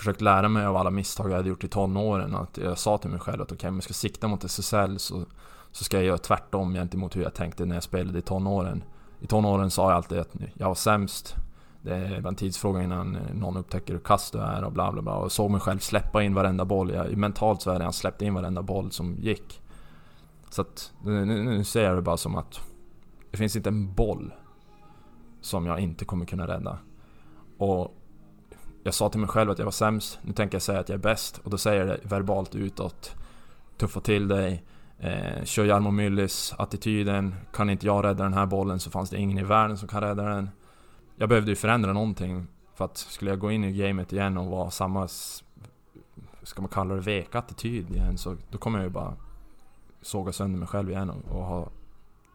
[0.00, 2.34] försökt lära mig av alla misstag jag hade gjort i tonåren.
[2.34, 4.98] Att jag sa till mig själv att okej, okay, om jag ska sikta mot SSL
[4.98, 5.24] så,
[5.72, 8.84] så ska jag göra tvärtom gentemot hur jag tänkte när jag spelade i tonåren.
[9.20, 11.36] I tonåren sa jag alltid att jag var sämst
[11.82, 15.02] det är en tidsfråga innan eh, någon upptäcker hur kass du är och bla bla
[15.02, 15.14] bla.
[15.14, 16.90] Och såg mig själv släppa in varenda boll.
[16.90, 19.62] Jag, mentalt så är det jag släppte in varenda boll som gick.
[20.50, 22.60] Så att nu, nu ser jag det bara som att
[23.30, 24.32] det finns inte en boll
[25.40, 26.78] som jag inte kommer kunna rädda.
[27.58, 27.96] Och
[28.82, 30.18] jag sa till mig själv att jag var sämst.
[30.22, 31.38] Nu tänker jag säga att jag är bäst.
[31.38, 33.14] Och då säger jag det verbalt utåt.
[33.76, 34.64] Tuffa till dig.
[34.98, 37.34] Eh, kör Jarmo Myllys attityden.
[37.52, 40.00] Kan inte jag rädda den här bollen så fanns det ingen i världen som kan
[40.00, 40.50] rädda den
[41.20, 42.46] jag behövde ju förändra någonting.
[42.74, 45.08] För att skulle jag gå in i gamet igen och vara samma,
[46.42, 49.16] ska man kalla det veka attityd igen så då kommer jag ju bara
[50.02, 51.68] såga sönder mig själv igen och, och ha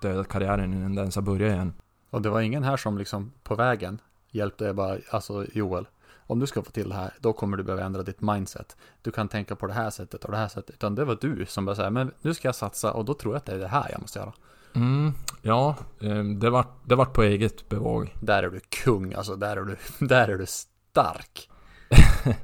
[0.02, 1.74] dödat karriären innan den ens har börjat igen.
[2.10, 5.88] Och det var ingen här som liksom på vägen hjälpte bara, alltså Joel,
[6.28, 8.78] om du ska få till det här, då kommer du behöva ändra ditt mindset.
[9.02, 10.76] Du kan tänka på det här sättet och det här sättet.
[10.76, 13.34] Utan det var du som bara säga, men nu ska jag satsa och då tror
[13.34, 14.34] jag att det är det här jag måste göra.
[14.76, 18.14] Mm, ja, ehm, det vart det var på eget bevåg.
[18.22, 21.50] Där är du kung, alltså där är du, där är du stark.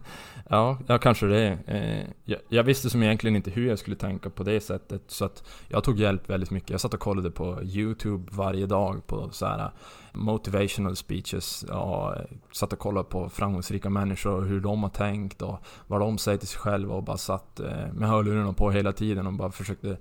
[0.51, 1.57] ja, ja, kanske det.
[1.67, 5.01] Eh, jag, jag, visste som egentligen inte hur jag skulle tänka på det sättet.
[5.07, 6.69] Så att jag tog hjälp väldigt mycket.
[6.69, 9.69] Jag satt och kollade på YouTube varje dag på så här eh,
[10.13, 11.65] motivational speeches.
[11.67, 12.15] Ja,
[12.51, 16.37] satt och kollade på framgångsrika människor och hur de har tänkt och vad de säger
[16.37, 19.97] till sig själva och bara satt eh, med hörlurarna på hela tiden och bara försökte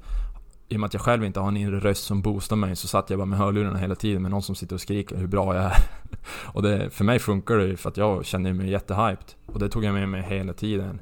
[0.71, 2.89] i och med att jag själv inte har en inre röst som boostar mig så
[2.89, 5.55] satt jag bara med hörlurarna hela tiden med någon som sitter och skriker hur bra
[5.55, 5.77] jag är.
[6.53, 9.35] Och det, för mig funkar det ju för att jag känner mig jättehyped.
[9.53, 11.01] Och det tog jag med mig hela tiden.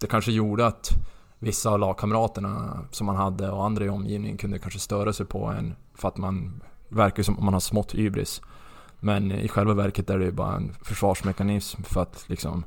[0.00, 0.90] Det kanske gjorde att
[1.38, 5.46] vissa av lagkamraterna som man hade och andra i omgivningen kunde kanske störa sig på
[5.46, 8.42] en för att man verkar som om man har smått hybris.
[9.00, 12.64] Men i själva verket är det ju bara en försvarsmekanism för att liksom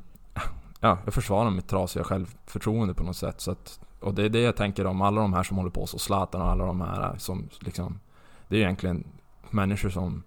[0.82, 4.40] Ja, jag försvarar mitt trasiga självförtroende på något sätt så att och det är det
[4.40, 7.14] jag tänker om alla de här som håller på så, Zlatan och alla de här
[7.18, 8.00] som liksom
[8.48, 9.04] Det är egentligen
[9.50, 10.22] människor som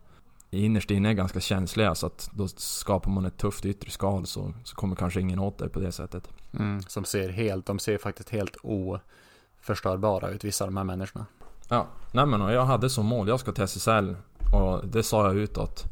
[0.58, 4.54] innerst inne är ganska känsliga så att då skapar man ett tufft yttre skal så,
[4.64, 6.30] så kommer kanske ingen åt det på det sättet.
[6.54, 11.26] Mm, som ser helt, de ser faktiskt helt oförstörbara ut vissa av de här människorna.
[11.70, 14.16] Ja, nej men jag hade som mål, jag ska till SSL
[14.54, 15.84] och det sa jag utåt.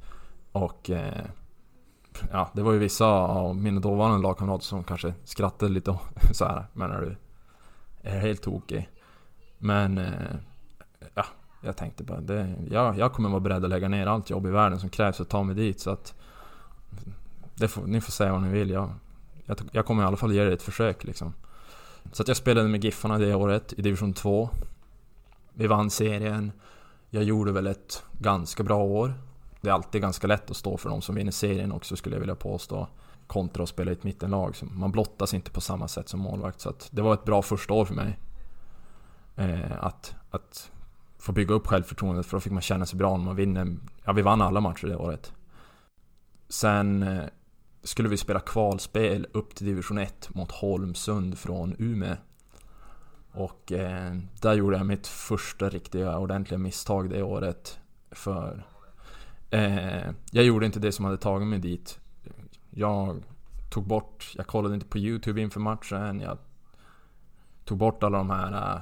[0.52, 1.26] Och eh,
[2.32, 5.97] ja, det var ju vissa av mina dåvarande lagkamrater som kanske skrattade lite
[6.32, 7.15] så här, menar du
[8.04, 8.89] är helt tokig.
[9.58, 10.36] Men eh,
[11.62, 14.50] jag tänkte bara det, jag, jag kommer vara beredd att lägga ner allt jobb i
[14.50, 15.80] världen som krävs för att ta mig dit.
[15.80, 16.13] Så att
[17.67, 18.69] får, ni får säga vad ni vill.
[18.69, 18.93] Jag,
[19.45, 21.34] jag, jag, kommer i alla fall ge det ett försök liksom.
[22.12, 24.50] Så att jag spelade med Giffarna det året i division 2.
[25.54, 26.52] Vi vann serien.
[27.10, 29.13] Jag gjorde väl ett ganska bra år.
[29.62, 32.19] Det är alltid ganska lätt att stå för de som vinner serien också skulle jag
[32.19, 32.88] vilja påstå
[33.28, 34.56] kontra att spela i ett mittenlag.
[34.56, 36.62] Så man blottas inte på samma sätt som målvakt.
[36.62, 38.19] Så att det var ett bra första år för mig.
[39.36, 40.71] Eh, att, att
[41.21, 43.77] få bygga upp självförtroendet för då fick man känna sig bra när man vinner.
[44.05, 45.34] Ja, vi vann alla matcher det året.
[46.49, 47.23] Sen eh,
[47.84, 52.15] skulle vi spela kvalspel upp till division 1 mot Holmsund från Umeå.
[53.31, 57.79] Och eh, där gjorde jag mitt första riktiga ordentliga misstag det året.
[58.12, 58.65] För
[59.51, 61.99] Eh, jag gjorde inte det som hade tagit mig dit.
[62.69, 63.23] Jag
[63.69, 66.19] tog bort, jag kollade inte på YouTube inför matchen.
[66.19, 66.38] Jag
[67.65, 68.75] tog bort alla de här...
[68.75, 68.81] Eh,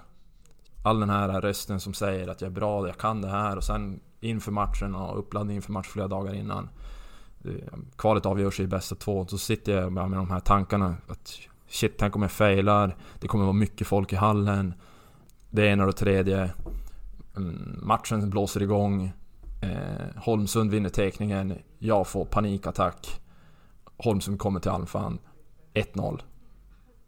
[0.90, 3.64] All den här rösten som säger att jag är bra, jag kan det här och
[3.64, 6.70] sen inför matchen och uppladdning inför match flera dagar innan.
[7.46, 11.98] Eh, kvalet avgörs i bästa två, så sitter jag med de här tankarna att shit,
[11.98, 12.96] tänk om jag failar.
[13.20, 14.74] Det kommer vara mycket folk i hallen.
[15.50, 16.52] Det ena och det tredje.
[17.38, 19.12] Mm, matchen blåser igång.
[19.62, 21.58] Eh, Holmsund vinner tekningen.
[21.80, 23.22] Jag får panikattack.
[23.98, 25.18] Holmsund kommer till anfall.
[25.74, 26.22] 1-0.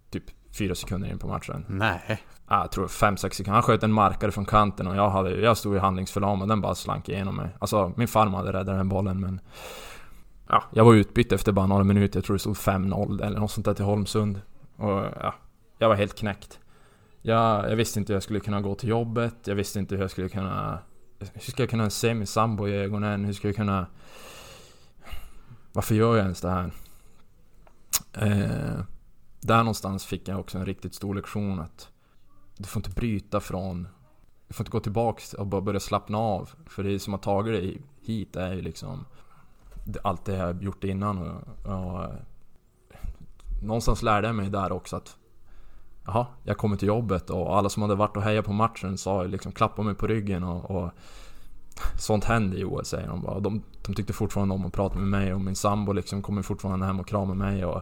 [0.10, 0.24] Typ
[0.58, 1.65] fyra sekunder in på matchen.
[1.67, 2.22] Nej.
[2.54, 3.52] Ah, jag tror 5-6 sekunder.
[3.52, 6.50] Han sköt en markare från kanten och jag, hade, jag stod ju handlingsförlamad.
[6.50, 7.50] Den bara slank igenom mig.
[7.60, 9.40] Alltså min farmor hade räddat den bollen men...
[10.48, 12.18] Ja, jag var utbytt efter bara några minuter.
[12.18, 14.42] Jag tror det stod 5-0 eller något sånt där till Holmsund.
[14.78, 15.34] Och ja,
[15.78, 16.60] jag var helt knäckt.
[17.22, 19.36] Jag, jag visste inte hur jag skulle kunna gå till jobbet.
[19.44, 20.80] Jag visste inte hur jag skulle kunna...
[21.20, 23.26] Hur ska jag kunna se min sambo i ögonen?
[23.26, 23.86] Hur ska jag kunna...
[25.74, 26.72] Varför gör jag ens det här?
[28.14, 28.84] Eh,
[29.42, 31.92] där någonstans fick jag också en riktigt stor lektion att
[32.62, 33.88] du får inte bryta från...
[34.47, 36.50] Du får inte gå tillbaks och bara börja slappna av.
[36.65, 39.06] För det som har tagit dig hit är ju liksom
[40.04, 41.17] allt det jag har gjort innan.
[41.17, 42.10] Och, och, eh,
[43.63, 45.17] någonstans lärde jag mig där också att
[46.06, 49.24] Jaha, jag kommer till jobbet och alla som hade varit och hejat på matchen sa
[49.24, 50.91] ju liksom klappa mig på ryggen och, och
[52.00, 53.39] Sånt händer i OS säger de bara.
[53.39, 56.86] De, de tyckte fortfarande om att prata med mig och min sambo liksom kommer fortfarande
[56.86, 57.82] hem och kramar mig och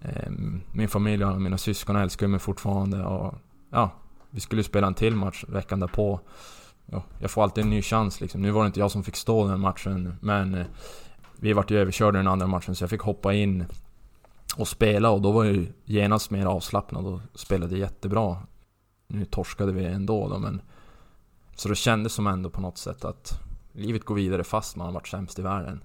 [0.00, 0.30] eh,
[0.72, 3.34] Min familj och mina syskon älskar mig fortfarande och
[3.70, 3.90] Ja,
[4.30, 6.20] vi skulle spela en till match veckan därpå.
[6.86, 8.42] Ja, jag får alltid en ny chans liksom.
[8.42, 10.66] Nu var det inte jag som fick stå den matchen men eh,
[11.36, 13.64] Vi vart ju överkörda i den andra matchen så jag fick hoppa in
[14.56, 18.36] och spela och då var jag ju genast mer avslappnad och spelade jättebra.
[19.06, 20.60] Nu torskade vi ändå då men
[21.54, 23.40] Så det kändes som ändå på något sätt att
[23.72, 25.80] livet går vidare fast man har varit sämst i världen.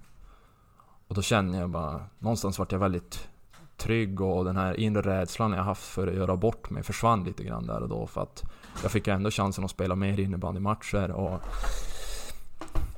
[1.08, 3.28] Och då kände jag bara, någonstans vart jag väldigt
[3.76, 7.44] trygg och den här inre rädslan jag haft för att göra bort mig försvann lite
[7.44, 8.42] grann där och då för att
[8.82, 11.40] jag fick ändå chansen att spela mer innebandymatcher och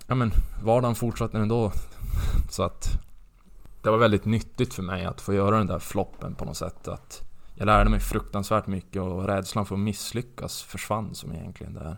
[0.06, 0.30] Ja men
[0.64, 1.72] vardagen fortsatte ändå
[2.50, 2.88] så att
[3.82, 6.88] det var väldigt nyttigt för mig att få göra den där floppen på något sätt.
[6.88, 7.22] Att
[7.54, 11.96] jag lärde mig fruktansvärt mycket och rädslan för att misslyckas försvann som egentligen det är.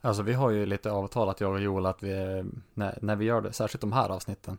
[0.00, 3.40] Alltså vi har ju lite avtalat jag och Joel att vi, när, när vi gör
[3.40, 4.58] det, särskilt de här avsnitten,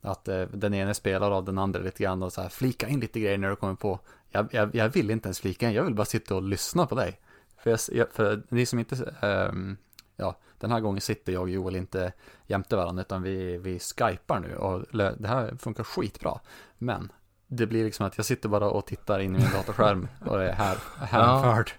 [0.00, 3.00] att eh, den ene spelar av den andra lite grann och så här flika in
[3.00, 4.00] lite grejer när du kommer på.
[4.30, 6.94] Jag, jag, jag vill inte ens flika in, jag vill bara sitta och lyssna på
[6.94, 7.20] dig.
[7.62, 9.76] För, jag, för ni som inte, ehm,
[10.16, 12.12] ja, den här gången sitter jag och Joel inte
[12.46, 16.40] jämte varandra utan vi, vi skypar nu och det här funkar skitbra.
[16.78, 17.12] Men
[17.46, 20.52] det blir liksom att jag sitter bara och tittar in i min datorskärm och är
[20.52, 21.70] här, hänförd.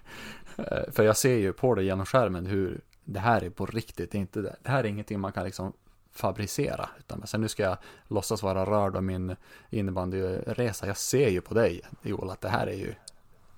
[0.56, 4.12] Eh, För jag ser ju på det genom skärmen hur det här är på riktigt,
[4.12, 5.72] det, inte, det här är ingenting man kan liksom
[6.12, 6.88] fabricera.
[6.98, 7.76] Utan sen nu ska jag
[8.08, 9.36] låtsas vara rörd av min
[9.70, 10.86] innebandyresa.
[10.86, 12.94] Jag ser ju på dig Joel att det här är ju,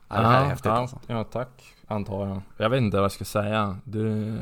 [0.09, 1.01] ja, det här är häftigt ja, alltså.
[1.07, 1.75] ja, tack.
[1.87, 2.43] Antar jag.
[2.57, 3.79] Jag vet inte vad jag ska säga.
[3.85, 4.37] Du...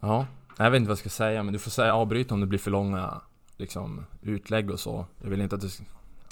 [0.00, 2.46] Ja, jag vet inte vad jag ska säga men du får säga avbryt om det
[2.46, 3.20] blir för långa
[3.56, 5.06] liksom utlägg och så.
[5.22, 5.68] Jag vill inte att du...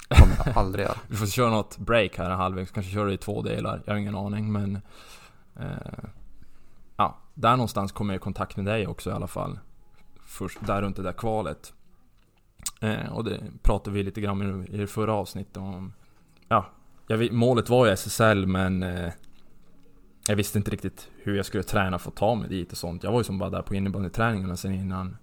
[0.08, 0.96] kommer jag aldrig göra.
[1.08, 3.82] Vi får köra något break här halvvägs, kanske köra det i två delar.
[3.84, 4.80] Jag har ingen aning men...
[5.60, 6.04] Eh,
[6.96, 9.58] ja, där någonstans kom jag i kontakt med dig också i alla fall.
[10.28, 11.72] Först där runt det där kvalet.
[12.80, 15.92] Eh, och det pratade vi lite grann om i det förra avsnittet om.
[16.48, 16.66] Ja,
[17.06, 18.82] jag, vet- målet var ju SSL men...
[18.82, 19.12] Eh,
[20.28, 23.02] jag visste inte riktigt hur jag skulle träna för att ta mig dit och sånt.
[23.02, 25.16] Jag var ju som bara där på innebandyträningarna sen innan.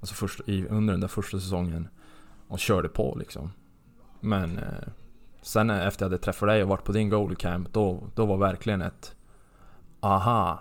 [0.00, 1.88] Alltså först, i, under den där första säsongen.
[2.48, 3.52] Och körde på liksom.
[4.20, 4.88] Men eh,
[5.42, 8.36] sen efter jag hade träffat dig och varit på din goalie camp, då, då var
[8.36, 9.16] verkligen ett
[10.00, 10.60] Aha!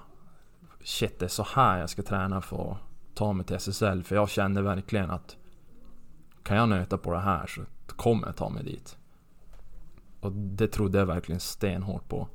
[0.84, 2.87] Shit, det är så här jag ska träna för att
[3.18, 4.04] ta mig till SSL.
[4.04, 5.38] För jag kände verkligen att
[6.44, 8.98] kan jag nöta på det här så kommer jag ta mig dit.
[10.20, 12.28] Och det trodde jag verkligen stenhårt på.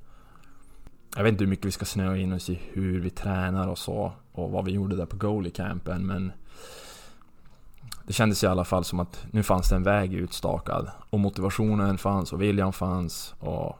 [1.16, 3.78] Jag vet inte hur mycket vi ska snöa in oss i hur vi tränar och
[3.78, 4.12] så.
[4.32, 6.32] Och vad vi gjorde där på goalie campen men
[8.06, 10.90] det kändes i alla fall som att nu fanns det en väg utstakad.
[11.10, 13.34] Och motivationen fanns och viljan fanns.
[13.38, 13.78] Och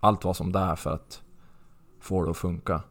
[0.00, 1.22] allt var som där för att
[2.00, 2.82] få det att funka.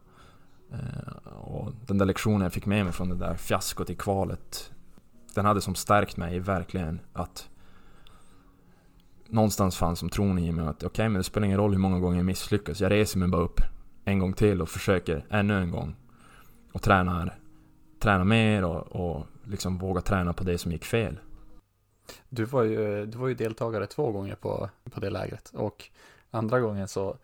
[0.72, 4.72] Eh, och den där lektionen jag fick med mig från det där fiaskot i kvalet.
[5.34, 7.50] Den hade som stärkt mig verkligen att
[9.32, 11.98] Någonstans fanns som tron i mig att okej men det spelar ingen roll hur många
[11.98, 12.80] gånger jag misslyckas.
[12.80, 13.60] Jag reser mig bara upp
[14.04, 15.96] en gång till och försöker ännu en gång.
[16.72, 17.38] Och tränar,
[17.98, 21.18] tränar mer och, och liksom vågar träna på det som gick fel.
[22.28, 25.84] Du var ju, du var ju deltagare två gånger på, på det lägret och
[26.30, 27.16] andra gången så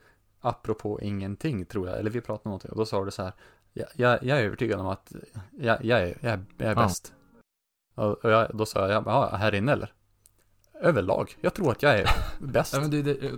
[0.49, 3.33] apropå ingenting tror jag, eller vi pratade om någonting och då sa du så här
[3.73, 5.13] jag, jag, jag är övertygad om att
[5.59, 6.83] jag, jag är, jag är, jag är Ja.
[6.83, 7.13] bäst.
[7.95, 9.93] Och och jag, då sa jag, ja, här inne eller?
[10.81, 11.37] Överlag.
[11.41, 12.73] Jag tror att jag är bäst.
[12.75, 13.33] Ja, men det, det,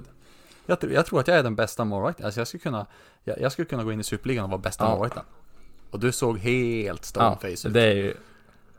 [0.66, 2.26] Jag, tror- jag tror att jag är den bästa målvakten.
[2.26, 2.86] Alltså jag skulle kunna,
[3.24, 4.90] jag, jag skulle kunna gå in i Superligan och vara bästa Ja.
[4.90, 5.22] målvakten.
[5.90, 7.66] Och du såg helt stone ja, ut.
[7.74, 8.14] det är ju,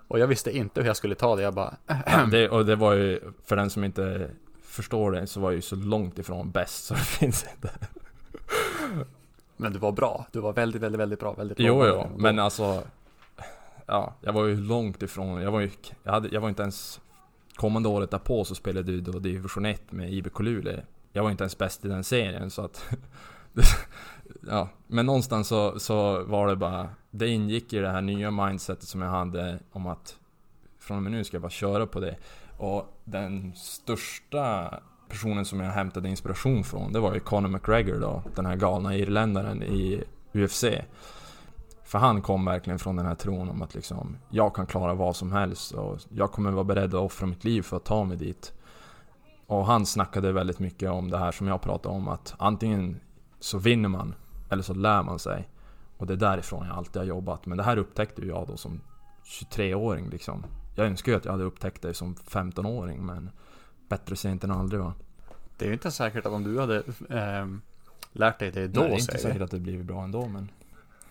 [0.08, 1.42] Och jag visste inte hur jag skulle ta det.
[1.42, 4.32] Jag bara, ja, det, och det var ju, för den som inte
[4.63, 7.72] förstår det, så var jag ju så långt ifrån bäst så det finns inte.
[9.58, 10.25] Men du var bra.
[10.32, 11.34] Du var väldigt, väldigt, väldigt bra.
[11.34, 11.67] Väldigt bra.
[11.67, 12.84] Jo, jo, men alltså
[13.91, 15.69] Ja, jag var ju långt ifrån, jag var ju,
[16.04, 17.02] jag, hade, jag var inte ens
[17.56, 21.43] Kommande året därpå så spelade du då division 1 med IBK Luleå Jag var inte
[21.43, 22.86] ens bäst i den serien så att
[24.47, 28.88] Ja, men någonstans så, så var det bara Det ingick i det här nya mindsetet
[28.88, 30.17] som jag hade om att
[30.80, 32.15] Från och med nu ska jag bara köra på det
[32.58, 34.73] Och den största
[35.10, 38.95] personen som jag hämtade inspiration från Det var ju Conor McGregor då Den här galna
[38.95, 40.65] irländaren i UFC
[41.89, 45.15] för han kom verkligen från den här tron om att liksom Jag kan klara vad
[45.15, 48.17] som helst och jag kommer vara beredd att offra mitt liv för att ta mig
[48.17, 48.54] dit.
[49.48, 53.00] Och han snackade väldigt mycket om det här som jag pratade om att antingen
[53.39, 54.15] så vinner man
[54.50, 55.50] eller så lär man sig.
[55.98, 57.45] Och det är därifrån jag alltid har jobbat.
[57.45, 58.82] Men det här upptäckte ju jag då som
[59.26, 60.45] 23-åring liksom.
[60.76, 63.30] Jag önskar ju att jag hade upptäckt det som 15-åring men
[63.89, 64.93] Bättre sent än aldrig va
[65.58, 67.62] Det är ju inte säkert att om du hade ehm,
[68.12, 70.25] lärt dig det då, Nej, det är inte säger säkert att det blivit bra ändå
[70.25, 70.52] men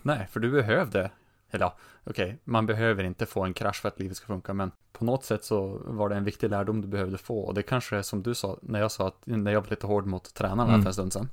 [0.02, 1.10] Nej, för du behövde,
[1.50, 4.70] eller ja, okej, man behöver inte få en krasch för att livet ska funka, men
[4.92, 7.38] på något sätt så var det en viktig lärdom du behövde få.
[7.40, 9.86] Och det kanske är som du sa, när jag sa att, när jag var lite
[9.86, 10.82] hård mot tränarna Mm.
[10.82, 11.28] för en stund sedan.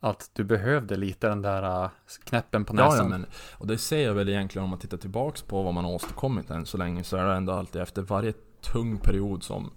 [0.00, 1.90] Att du behövde lite den där äh,
[2.24, 2.98] knäppen på Ja, näsan.
[3.04, 5.84] ja, men, och det ser jag väl egentligen om man tittar tillbaks på vad man
[5.84, 9.70] har åstadkommit än så länge så är det ändå alltid efter varje tung period som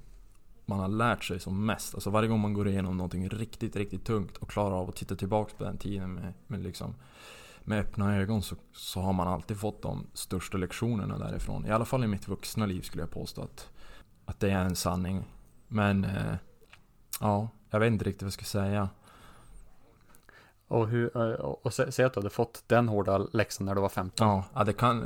[0.66, 1.96] man har lärt sig som mest.
[1.96, 5.16] Alltså varje gång man går igenom någonting riktigt, riktigt tungt och klarar av att titta
[5.16, 6.96] tillbaks på den tiden med, med liksom
[7.64, 11.66] med öppna ögon så, så har man alltid fått de största lektionerna därifrån.
[11.66, 13.70] I alla fall i mitt vuxna liv skulle jag påstå att,
[14.26, 15.24] att det är en sanning.
[15.68, 16.36] Men eh,
[17.20, 18.90] ja, jag vet inte riktigt vad jag ska säga.
[20.68, 23.76] Och, hur, äh, och, och sä, säg att du hade fått den hårda läxan när
[23.76, 24.28] du var 15.
[24.28, 25.06] Ja, ja det kan...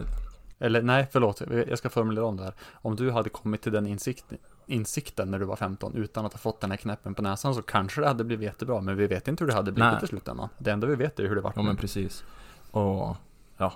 [0.59, 2.53] Eller nej, förlåt, jag ska formulera om det här.
[2.73, 4.37] Om du hade kommit till den insikten,
[4.67, 7.62] insikten när du var 15 utan att ha fått den här knäppen på näsan så
[7.62, 8.82] kanske det hade blivit jättebra.
[8.82, 10.03] Men vi vet inte hur det hade blivit Nej.
[10.03, 10.49] i slutändan.
[10.58, 11.53] Det enda vi vet är hur det var.
[11.56, 12.23] Ja men precis.
[12.71, 13.15] Och
[13.58, 13.73] ja,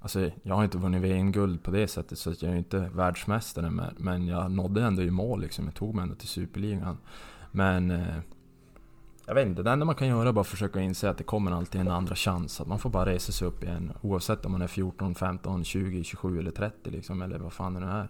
[0.00, 3.94] alltså jag har inte vunnit VM-guld på det sättet så jag är inte världsmästare men,
[3.96, 5.64] men jag nådde ändå i mål liksom.
[5.64, 6.98] Jag tog mig ändå till Superligan.
[7.50, 8.16] Men eh,
[9.26, 11.52] jag vet inte, det enda man kan göra är bara försöka inse att det kommer
[11.52, 12.60] alltid en andra chans.
[12.60, 16.04] Att man får bara resa sig upp igen oavsett om man är 14, 15, 20,
[16.04, 17.22] 27 eller 30 liksom.
[17.22, 18.08] Eller vad fan det nu är.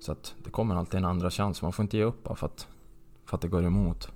[0.00, 1.62] Så att det kommer alltid en andra chans.
[1.62, 2.68] Man får inte ge upp bara för att,
[3.24, 4.08] för att det går emot.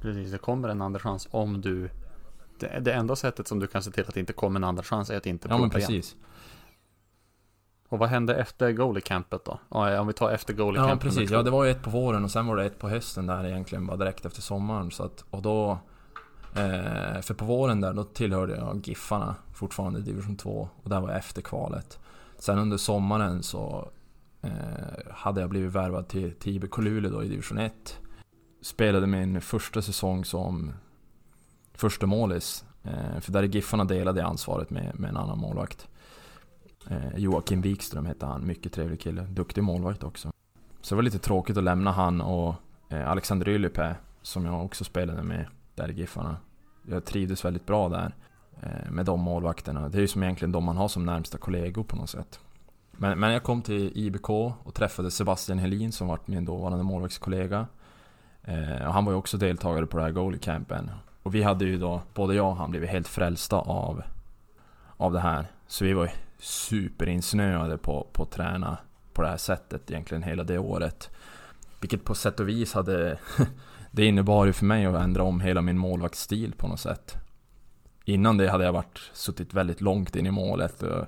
[0.00, 1.90] Precis, det kommer en andra chans om du
[2.58, 4.82] det, det enda sättet som du kan se till att det inte kommer en andra
[4.82, 5.88] chans är att inte Ja men prova igen.
[5.88, 6.16] precis.
[7.88, 9.58] Och vad hände efter goalie-campet då?
[9.68, 10.90] Ja, om vi tar efter goalie-campet.
[10.90, 12.88] Ja precis, ja det var ju ett på våren och sen var det ett på
[12.88, 15.78] hösten där egentligen bara direkt efter sommaren så att, och då
[16.54, 21.00] eh, För på våren där då tillhörde jag Giffarna fortfarande i division 2 och där
[21.00, 21.98] var jag efter kvalet
[22.38, 23.90] Sen under sommaren så
[24.48, 27.98] Eh, hade jag blivit värvad till, till IBK Luleå då i division 1
[28.60, 30.72] Spelade min första säsong som
[31.74, 35.88] första målis eh, För där i Giffarna delade jag ansvaret med, med en annan målvakt
[36.90, 40.30] Eh, Joakim Wikström hette han, mycket trevlig kille, duktig målvakt också.
[40.80, 42.54] Så det var lite tråkigt att lämna han och
[42.88, 43.96] eh, Alexander Ylipää.
[44.22, 46.36] som jag också spelade med där i Giffarna.
[46.86, 48.14] Jag trivdes väldigt bra där
[48.60, 49.88] eh, med de målvakterna.
[49.88, 52.40] Det är ju som egentligen de man har som närmsta kollegor på något sätt.
[53.00, 57.66] Men, men jag kom till IBK och träffade Sebastian Helin som var min dåvarande målvaktskollega.
[58.44, 60.90] Eh, och han var ju också deltagare på det här goalie campen.
[61.22, 64.02] Och vi hade ju då, både jag och han blivit helt frälsta av,
[64.96, 65.46] av det här.
[65.66, 68.76] Så vi var ju superinsnöade på, på att träna
[69.12, 71.10] på det här sättet egentligen hela det året.
[71.80, 73.18] Vilket på sätt och vis hade...
[73.90, 77.16] det innebar ju för mig att ändra om hela min målvaktsstil på något sätt.
[78.04, 81.06] Innan det hade jag varit, suttit väldigt långt in i målet och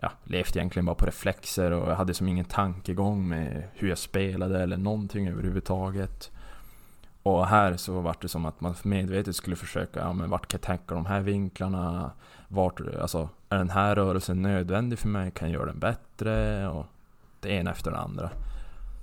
[0.00, 3.98] ja, levt egentligen bara på reflexer och jag hade som ingen tankegång med hur jag
[3.98, 6.30] spelade eller någonting överhuvudtaget.
[7.22, 10.58] Och här så var det som att man medvetet skulle försöka, ja men vart kan
[10.58, 12.10] jag tänka de här vinklarna?
[12.48, 15.30] Vart, alltså, är den här rörelsen nödvändig för mig?
[15.30, 16.68] Kan jag göra den bättre?
[16.68, 16.86] Och
[17.40, 18.30] det ena efter det andra.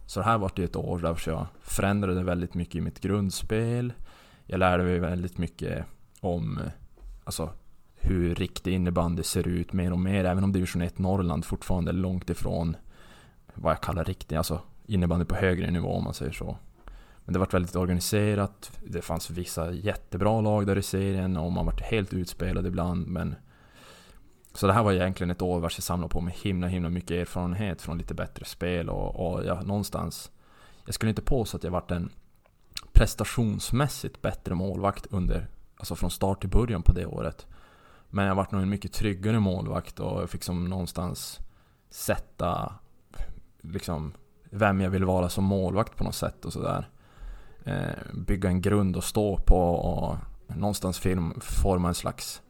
[0.05, 3.93] Så det här var det ett år där jag förändrade väldigt mycket i mitt grundspel.
[4.45, 5.85] Jag lärde mig väldigt mycket
[6.19, 6.59] om
[7.23, 7.49] alltså,
[8.05, 10.25] hur riktig innebandy ser ut mer och mer.
[10.25, 12.77] Även om division 1 Norrland fortfarande är långt ifrån
[13.53, 16.57] vad jag kallar riktig, alltså innebandy på högre nivå om man säger så.
[17.25, 18.71] Men det var väldigt organiserat.
[18.85, 23.35] Det fanns vissa jättebra lag där i serien och man vart helt utspelad ibland men
[24.53, 27.11] Så det här var egentligen ett år vars jag samlade på mig himla himla mycket
[27.11, 30.31] erfarenhet från lite bättre spel och, och jag någonstans
[30.85, 32.09] Jag skulle inte påstå att jag varit en
[32.91, 35.47] prestationsmässigt bättre målvakt under
[35.77, 37.47] Alltså från start till början på det året
[38.15, 41.39] men jag varit nog en mycket tryggare målvakt och jag fick som någonstans
[41.89, 42.73] Sätta
[43.61, 44.13] Liksom
[44.49, 46.89] Vem jag vill vara som målvakt på något sätt och sådär
[47.63, 52.41] eh, Bygga en grund att stå på och Någonstans film, forma en slags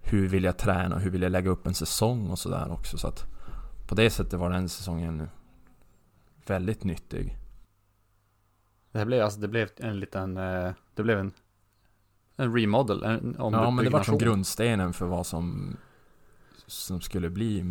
[0.00, 2.98] hur vill jag träna, hur vill jag lägga upp en säsong och sådär också.
[2.98, 3.26] Så att
[3.88, 5.28] på det sättet var den säsongen
[6.46, 7.36] väldigt nyttig.
[8.92, 11.32] Det blev alltså, det blev en liten, eh, det blev en,
[12.40, 15.76] en remodel, en Ja, men det var som grundstenen för vad som,
[16.66, 17.64] som skulle bli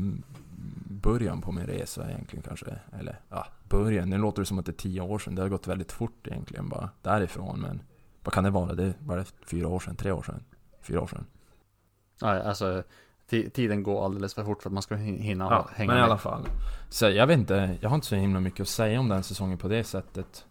[0.89, 2.79] början på min resa egentligen kanske.
[2.99, 4.09] Eller ja, början.
[4.09, 5.35] Nu låter det som att det är tio år sedan.
[5.35, 7.59] Det har gått väldigt fort egentligen bara därifrån.
[7.59, 7.81] Men
[8.23, 8.73] vad kan det vara?
[8.73, 10.43] Det var det fyra år sedan, tre år sedan,
[10.81, 11.25] fyra år sedan.
[12.21, 12.83] Ja, alltså
[13.29, 16.01] tiden går alldeles för fort för att man ska hinna ja, hänga men med.
[16.01, 16.45] i alla fall.
[16.89, 19.57] Så jag vet inte, jag har inte så himla mycket att säga om den säsongen
[19.57, 20.45] på det sättet.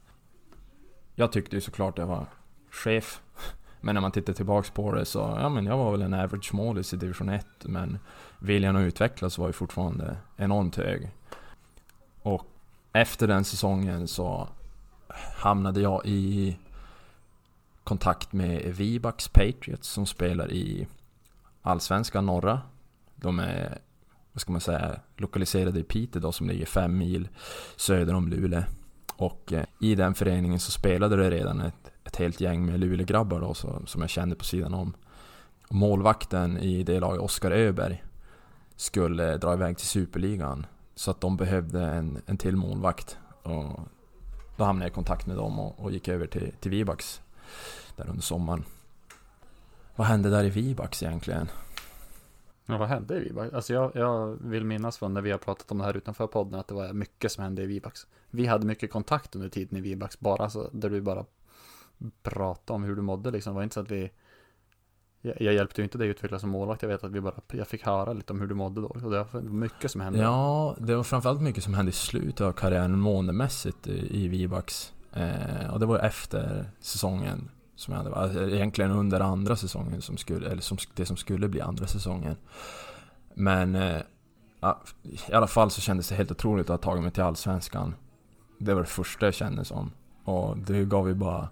[1.15, 2.27] Jag tyckte ju såklart jag var
[2.71, 3.23] chef.
[3.81, 6.55] Men när man tittar tillbaks på det så, ja men jag var väl en average
[6.55, 7.47] målis i division 1.
[7.63, 7.99] Men
[8.39, 11.11] viljan att utvecklas var ju fortfarande enormt hög.
[12.23, 12.47] Och
[12.93, 14.49] efter den säsongen så
[15.37, 16.57] hamnade jag i
[17.85, 20.87] kontakt med Vibax Patriots som spelar i
[21.63, 22.61] allsvenska norra.
[23.15, 23.79] De är,
[24.33, 27.29] vad ska man säga, lokaliserade i Piteå då, som ligger fem mil
[27.77, 28.63] söder om Luleå.
[29.17, 33.41] Och eh, i den föreningen så spelade det redan ett, ett helt gäng med Luleågrabbar
[33.41, 34.95] då, så, som jag kände på sidan om.
[35.69, 38.05] målvakten i det laget, Oskar Öberg,
[38.77, 40.67] skulle dra iväg till Superligan.
[40.95, 43.19] Så att de behövde en, en till målvakt.
[43.43, 43.81] Och
[44.57, 47.21] då hamnade jag i kontakt med dem och, och gick över till, till Vibax
[47.97, 48.65] där under sommaren.
[49.97, 51.49] Vad hände där i Vibax egentligen?
[52.67, 53.55] Ja, vad hände i Vibax?
[53.55, 56.61] Alltså jag, jag vill minnas från när vi har pratat om det här utanför podden
[56.61, 58.07] att det var mycket som hände i Vibax.
[58.31, 61.25] Vi hade mycket kontakt under tiden i Vibax, bara så, där vi bara
[62.23, 63.53] Prata om hur du mådde liksom.
[63.53, 64.11] Det var inte så att vi
[65.21, 66.83] jag, jag hjälpte ju inte dig utvecklas som målvakt.
[66.83, 68.87] Jag vet att vi bara, jag fick höra lite om hur du mådde då.
[68.87, 70.19] Och det var mycket som hände.
[70.19, 74.93] Ja, det var framförallt mycket som hände i slutet av karriären månemässigt i, Vibax.
[75.13, 80.17] Eh, och det var efter säsongen som jag hade, alltså egentligen under andra säsongen som
[80.17, 82.37] skulle, eller som, det som skulle bli andra säsongen.
[83.35, 84.01] Men eh,
[85.29, 87.95] i alla fall så kändes det helt otroligt att ha tagit mig till Allsvenskan.
[88.59, 89.91] Det var det första jag kände som.
[90.25, 91.49] Och det gav ju bara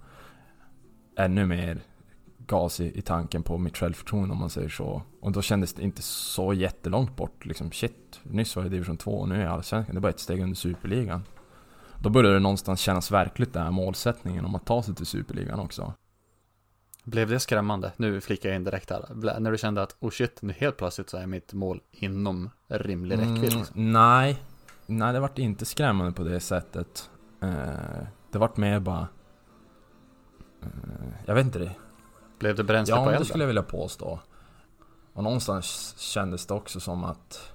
[1.16, 1.80] ännu mer
[2.46, 5.02] gas i, i tanken på mitt självförtroende om man säger så.
[5.20, 7.44] Och då kändes det inte så jättelångt bort.
[7.44, 9.94] Liksom shit, nyss var jag i division 2 och nu är jag allsvenskan.
[9.94, 11.24] Det är bara ett steg under superligan.
[12.02, 15.60] Då började det någonstans kännas verkligt den här målsättningen om att ta sig till superligan
[15.60, 15.92] också.
[17.04, 17.92] Blev det skrämmande?
[17.96, 19.04] Nu flikar jag in direkt här.
[19.40, 23.18] När du kände att oh shit, nu helt plötsligt så är mitt mål inom rimlig
[23.18, 23.52] räckvidd.
[23.52, 24.42] Mm, nej,
[24.86, 27.10] nej det vart inte skrämmande på det sättet.
[27.42, 27.50] Uh,
[28.32, 29.08] det vart mer bara...
[31.26, 31.72] Jag vet inte det.
[32.38, 33.14] Blev det bränsle ja, på elden?
[33.14, 34.20] Ja, det skulle jag vilja påstå.
[35.12, 37.52] Och någonstans kändes det också som att...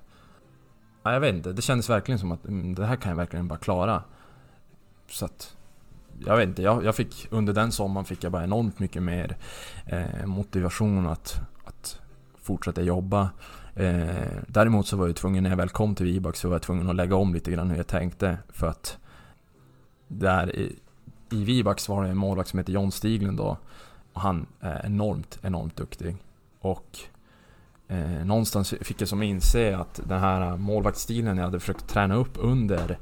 [1.04, 1.54] Nej, jag vet inte.
[1.54, 4.04] Det kändes verkligen som att mm, det här kan jag verkligen bara klara.
[5.08, 5.56] Så att
[6.26, 9.38] jag vet inte, jag, jag, fick under den sommaren fick jag bara enormt mycket mer
[9.86, 12.00] eh, motivation att, att
[12.36, 13.30] fortsätta jobba.
[13.76, 16.62] Eh, däremot så var jag tvungen, när jag väl kom till Vibax så var jag
[16.62, 18.38] tvungen att lägga om lite grann hur jag tänkte.
[18.50, 18.98] För att
[20.08, 20.72] där
[21.32, 23.58] i, i Vibax var det en målvakt som heter John Stiglund då.
[24.14, 26.16] Och han är enormt, enormt duktig.
[26.60, 27.00] Och
[27.92, 32.38] Eh, någonstans fick jag som inse att den här målvaktsstilen jag hade försökt träna upp
[32.40, 32.98] under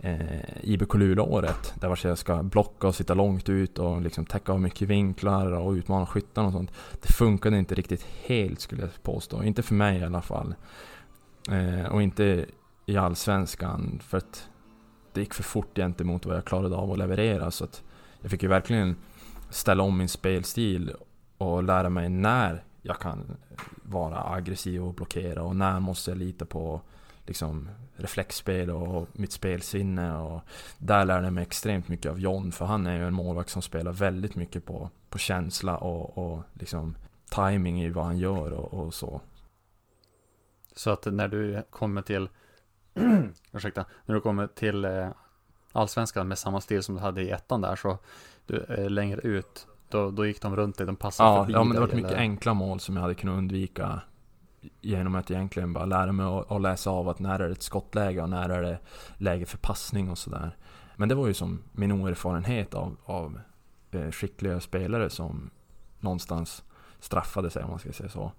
[0.00, 0.18] eh,
[0.62, 1.74] IBK Luleå-året.
[1.80, 5.52] Där var jag ska blocka och sitta långt ut och liksom täcka av mycket vinklar
[5.52, 6.72] och utmana skyttarna och sånt.
[7.02, 9.42] Det funkade inte riktigt helt skulle jag påstå.
[9.42, 10.54] Inte för mig i alla fall.
[11.50, 12.46] Eh, och inte
[12.86, 14.48] i Allsvenskan för att
[15.14, 17.50] det gick för fort gentemot vad jag klarade av att leverera.
[17.50, 17.82] Så att
[18.20, 18.96] jag fick ju verkligen
[19.50, 20.92] ställa om min spelstil
[21.38, 23.36] och lära mig när jag kan
[23.82, 26.80] vara aggressiv och blockera och när måste jag lita på
[27.26, 30.40] liksom reflexspel och mitt spelsinne och
[30.78, 33.62] där lärde jag mig extremt mycket av John för han är ju en målvakt som
[33.62, 36.96] spelar väldigt mycket på, på känsla och, och liksom
[37.30, 39.20] timing i vad han gör och, och så.
[40.76, 42.28] Så att när du kommer till
[43.52, 45.08] ursäkta, när du kommer till eh,
[45.72, 47.98] allsvenskan med samma stil som du hade i ettan där så
[48.46, 51.64] du, eh, längre ut då, då gick de runt dig, de passade ja, förbi Ja,
[51.64, 54.00] men det var mycket enkla mål som jag hade kunnat undvika
[54.80, 58.22] Genom att egentligen bara lära mig att, läsa av att när är det ett skottläge
[58.22, 58.78] och när är det
[59.16, 60.56] läge för passning och sådär.
[60.96, 63.40] Men det var ju som min oerfarenhet av, av
[63.90, 65.50] eh, skickliga spelare som
[66.00, 66.64] någonstans
[67.00, 68.32] straffade sig om man ska säga så.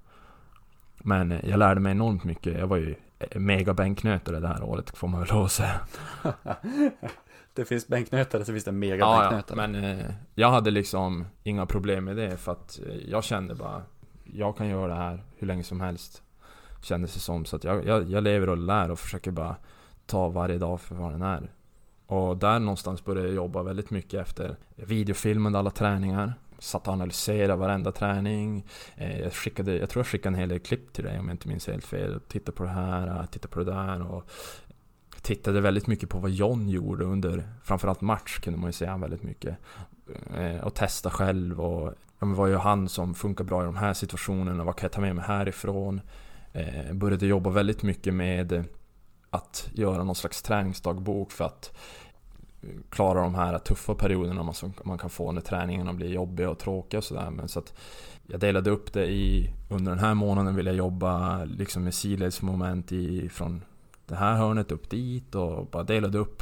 [0.98, 2.60] Men jag lärde mig enormt mycket.
[2.60, 2.96] Jag var ju
[3.36, 5.80] mega bänknötare det här året får man väl lov säga.
[7.54, 9.62] det finns bänknötare så finns det mega ja, bänknötare.
[9.62, 10.06] Ja, men eh,
[10.36, 13.82] jag hade liksom inga problem med det för att eh, jag kände bara
[14.24, 16.22] Jag kan göra det här hur länge som helst.
[16.82, 17.46] Kändes det som.
[17.46, 19.56] Så att jag, jag, jag lever och lär och försöker bara
[20.06, 21.52] ta varje dag för vad den är.
[22.08, 26.34] Och där någonstans började jag jobba väldigt mycket efter videofilmade alla träningar.
[26.60, 28.66] Satt och analyserade varenda träning.
[28.96, 31.34] Eh, jag, skickade, jag tror jag skickade en hel del klipp till dig om jag
[31.34, 32.20] inte minns helt fel.
[32.28, 34.12] Titta på det här, eh, titta på det där.
[34.12, 34.30] Och
[35.22, 39.24] tittade väldigt mycket på vad John gjorde under framförallt match kunde man ju säga väldigt
[39.24, 39.58] mycket.
[40.38, 43.76] Eh, och testa själv och ja, men vad gör han som funkar bra i de
[43.76, 44.64] här situationerna?
[44.64, 46.02] Vad kan jag ta med mig härifrån?
[46.54, 48.66] Eh, började jobba väldigt mycket med
[49.30, 51.78] att göra någon slags träningsdagbok för att
[52.90, 56.60] klara de här tuffa perioderna man, som man kan få när träningarna blir jobbiga och
[56.60, 57.30] tråkiga och sådär.
[57.30, 57.74] Men så att
[58.28, 62.92] jag delade upp det i under den här månaden vill jag jobba liksom med sidledsmoment
[62.92, 63.62] i, från
[64.06, 66.42] det här hörnet upp dit och bara delade upp.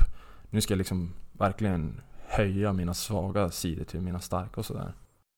[0.49, 4.93] Nu ska jag liksom verkligen höja mina svaga sidor till mina starka och sådär.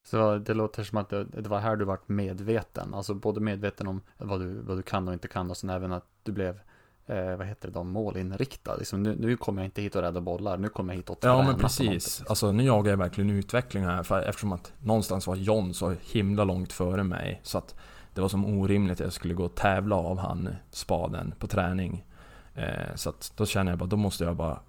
[0.07, 3.88] Så det låter som att det, det, var här du vart medveten, alltså både medveten
[3.88, 6.59] om vad du, vad du kan och inte kan och sen även att du blev
[7.08, 8.76] eh, vad heter det då, målinriktad.
[8.76, 11.20] Liksom, nu, nu kommer jag inte hit och rädda bollar, nu kommer jag hit och
[11.20, 11.36] träna.
[11.36, 12.24] Ja men precis.
[12.28, 14.03] Alltså nu jagar jag verkligen utveckling här.
[14.03, 17.39] För eftersom att någonstans var John så himla långt före mig.
[17.43, 17.76] Så att
[18.14, 22.06] det var som orimligt att jag skulle gå och tävla av han spaden på träning.
[22.53, 24.60] Eh, så att då känner jag bara, då måste jag bara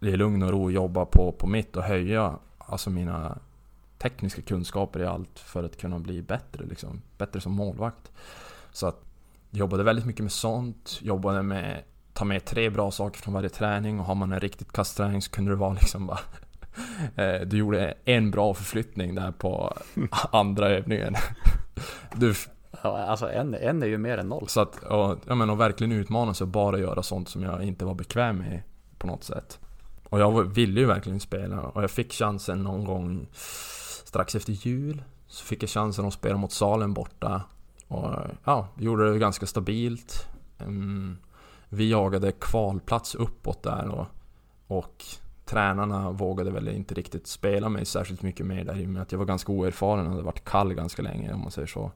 [0.00, 3.38] i lugn och ro jobba på, på mitt och höja alltså mina
[3.98, 7.02] tekniska kunskaper i allt för att kunna bli bättre liksom.
[7.18, 8.12] Bättre som målvakt.
[8.72, 9.05] Så att
[9.50, 11.82] jobbade väldigt mycket med sånt, jobbade med
[12.16, 15.30] ta med tre bra saker från varje träning och har man en riktigt kastträning så
[15.30, 16.20] kunde det vara liksom bara
[17.16, 19.76] eh, Du gjorde en bra förflyttning där på
[20.32, 21.14] andra övningen.
[22.14, 22.34] Du,
[22.82, 24.48] ja, alltså en, en är ju mer än noll.
[24.48, 27.62] Så att, och, ja, men, och verkligen utmana sig och bara göra sånt som jag
[27.62, 28.62] inte var bekväm med
[28.98, 29.58] på något sätt.
[30.04, 33.26] Och jag ville ju verkligen spela och jag fick chansen någon gång
[34.04, 35.02] strax efter jul.
[35.26, 37.42] Så fick jag chansen att spela mot Salen borta
[37.88, 38.14] och
[38.44, 40.28] ja, gjorde det ganska stabilt.
[40.58, 41.16] Mm,
[41.68, 44.06] vi jagade kvalplats uppåt där och,
[44.66, 45.04] och
[45.44, 49.12] tränarna vågade väl inte riktigt spela mig särskilt mycket mer där i och med att
[49.12, 51.92] jag var ganska oerfaren och hade varit kall ganska länge om man säger så.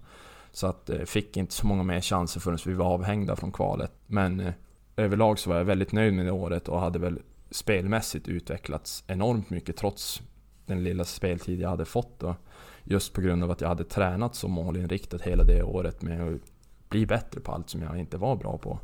[0.52, 3.92] Så att eh, fick inte så många mer chanser förrän vi var avhängda från kvalet.
[4.06, 4.52] Men eh,
[4.96, 7.18] överlag så var jag väldigt nöjd med det året och hade väl
[7.50, 10.22] spelmässigt utvecklats enormt mycket trots
[10.66, 12.36] den lilla speltid jag hade fått då.
[12.84, 16.40] Just på grund av att jag hade tränat så målinriktat hela det året med att
[16.88, 18.78] bli bättre på allt som jag inte var bra på.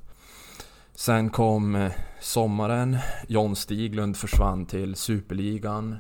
[0.95, 2.97] Sen kom eh, sommaren.
[3.29, 5.97] John Stiglund försvann till Superligan.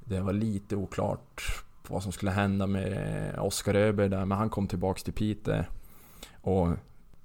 [0.00, 1.42] Det var lite oklart
[1.88, 5.66] vad som skulle hända med Oskar Öberg där, men han kom tillbaks till Pite.
[6.40, 6.68] Och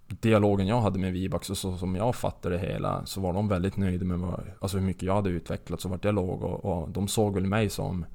[0.08, 3.48] dialogen jag hade med Vibax och så som jag fattade det hela så var de
[3.48, 6.66] väldigt nöjda med vad, alltså hur mycket jag hade utvecklats och vart jag låg och,
[6.66, 8.06] och de såg väl mig som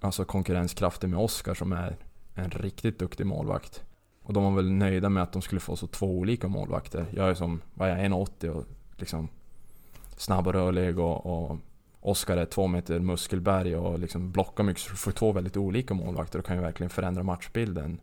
[0.00, 1.96] alltså konkurrenskraften med Oskar som är
[2.34, 3.82] en riktigt duktig målvakt.
[4.22, 7.06] Och de var väl nöjda med att de skulle få så två olika målvakter.
[7.10, 8.64] Jag är som, vad är jag, 1,80 och
[8.96, 9.28] liksom
[10.16, 11.58] snabb och rörlig och, och
[12.00, 15.94] Oskar är två meter muskelberg och liksom blockar mycket så du får två väldigt olika
[15.94, 18.00] målvakter och kan ju verkligen förändra matchbilden.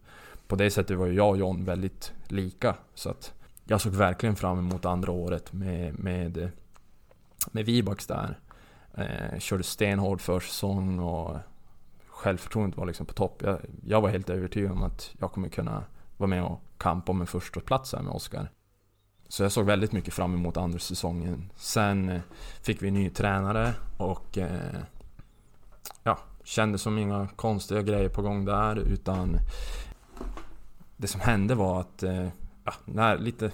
[0.47, 2.75] På det sättet var ju jag och John väldigt lika.
[2.93, 3.33] Så att
[3.65, 6.51] jag såg verkligen fram emot andra året med, med,
[7.51, 8.39] med Vibax där.
[8.97, 11.37] Eh, körde stenhård försäsong och
[12.24, 13.41] självförtroendet var liksom på topp.
[13.45, 15.84] Jag, jag, var helt övertygad om att jag kommer kunna
[16.17, 18.49] vara med och kampa om en första plats här med Oskar.
[19.28, 21.51] Så jag såg väldigt mycket fram emot andra säsongen.
[21.55, 22.21] Sen eh,
[22.61, 24.80] fick vi en ny tränare och eh,
[26.03, 29.38] ja, kände som inga konstiga grejer på gång där utan
[30.97, 32.28] det som hände var att eh,
[32.63, 33.51] ja, när lite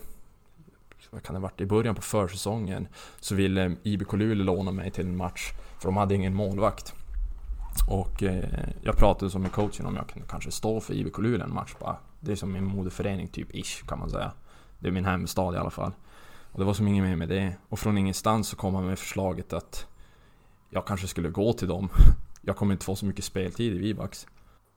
[1.11, 2.88] vad kan det ha varit, i början på försäsongen
[3.20, 6.93] så ville IBK Luleå låna mig till en match för de hade ingen målvakt.
[7.88, 11.43] Och eh, jag pratade som med coachen om jag kunde kanske stå för IBK Luleå
[11.43, 11.97] en match bara.
[12.19, 14.32] Det är som min moderförening typ, ish kan man säga.
[14.80, 15.91] Det är min hemstad i alla fall.
[16.51, 17.55] Och det var som inget mer med det.
[17.69, 19.88] Och från ingenstans så kom han med förslaget att
[20.69, 21.89] jag kanske skulle gå till dem.
[22.41, 24.27] Jag kommer inte få så mycket speltid i Vibax.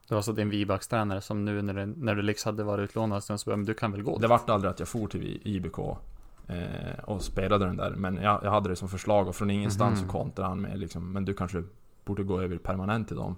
[0.09, 3.25] Det var så din Vibax-tränare som nu när, det, när du liksom hade varit utlånad
[3.25, 4.19] så men du kan väl gå?
[4.19, 5.79] Det vart aldrig att jag for till IBK
[6.47, 7.91] eh, och spelade den där.
[7.91, 10.13] Men jag, jag, hade det som förslag och från ingenstans mm -hmm.
[10.13, 11.63] så kontrade han med liksom, men du kanske
[12.05, 13.37] borde gå över permanent till dem.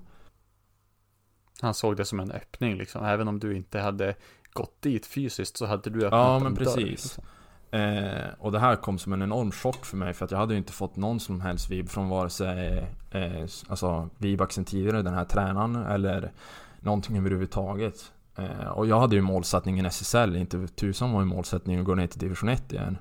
[1.61, 3.05] Han såg det som en öppning liksom.
[3.05, 4.15] Även om du inte hade
[4.53, 6.75] gått dit fysiskt så hade du öppnat Ja, men precis.
[6.77, 7.25] Dörr, liksom.
[7.71, 10.55] eh, och det här kom som en enorm chock för mig för att jag hade
[10.55, 12.79] ju inte fått någon som helst vib från vare sig
[13.11, 16.33] eh, alltså Vibaxen tidigare, den här tränaren eller
[16.81, 18.13] någonting överhuvudtaget.
[18.37, 22.07] Eh, och jag hade ju målsättningen SSL, inte tusan var ju målsättningen att gå ner
[22.07, 22.99] till division 1 igen.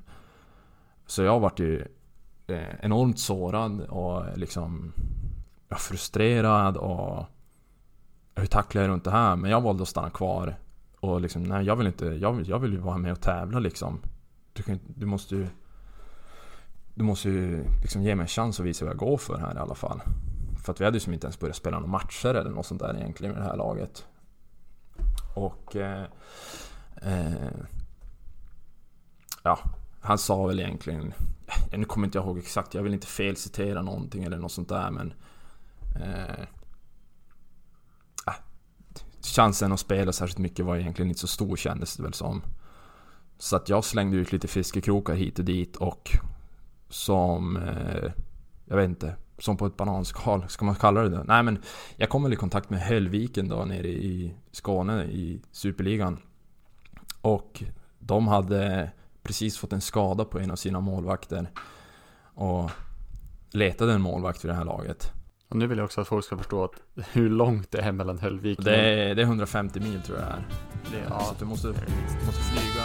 [1.05, 1.88] Så jag vart ju
[2.47, 4.93] eh, enormt sårad och liksom
[5.76, 7.26] frustrerad och
[8.36, 9.36] hur tacklar jag runt det här?
[9.36, 10.55] Men jag valde att stanna kvar
[10.99, 13.59] och liksom, nej jag vill inte, jag vill, jag vill ju vara med och tävla
[13.59, 13.99] liksom.
[14.53, 15.47] Du, kan, du måste ju
[16.95, 19.55] Du måste ju liksom ge mig en chans att visa vad jag går för här
[19.55, 20.01] i alla fall.
[20.63, 22.82] För att vi hade ju som inte ens börjat spela några matcher eller något sånt
[22.82, 24.05] där egentligen med det här laget.
[25.36, 25.76] Och...
[25.76, 26.05] Eh,
[27.01, 27.51] eh,
[29.43, 29.59] ja,
[30.01, 31.13] han sa väl egentligen...
[31.78, 34.91] Nu kommer inte jag ihåg exakt, jag vill inte felcitera någonting eller något sånt där
[34.91, 35.13] men...
[35.96, 36.46] Eh,
[38.26, 38.36] ah,
[39.36, 42.41] chansen att spela särskilt mycket var egentligen inte så stor kändes det väl som.
[43.38, 46.12] Så att jag slängde ut lite fiskekrokar hit och dit och
[46.89, 47.58] som...
[47.58, 48.12] Eh,
[48.66, 49.16] jag vet inte.
[49.38, 51.24] Som på ett bananskal, ska man kalla det det?
[51.24, 51.62] Nej men
[51.96, 56.20] jag kom väl i kontakt med Höllviken då nere i Skåne i Superligan.
[57.22, 57.64] Och
[58.00, 58.91] de hade
[59.24, 61.52] precis fått en skada på en av sina målvakter.
[62.34, 62.72] Och
[63.52, 65.12] letade en målvakt vid det här laget.
[65.54, 68.20] Och nu vill jag också att folk ska förstå att hur långt det är mellan
[68.20, 70.28] Höllvik Det är, det är 150 mil tror jag
[70.91, 71.06] det är.
[71.10, 71.20] Ja.
[71.20, 71.68] Så du måste,
[72.26, 72.84] måste flyga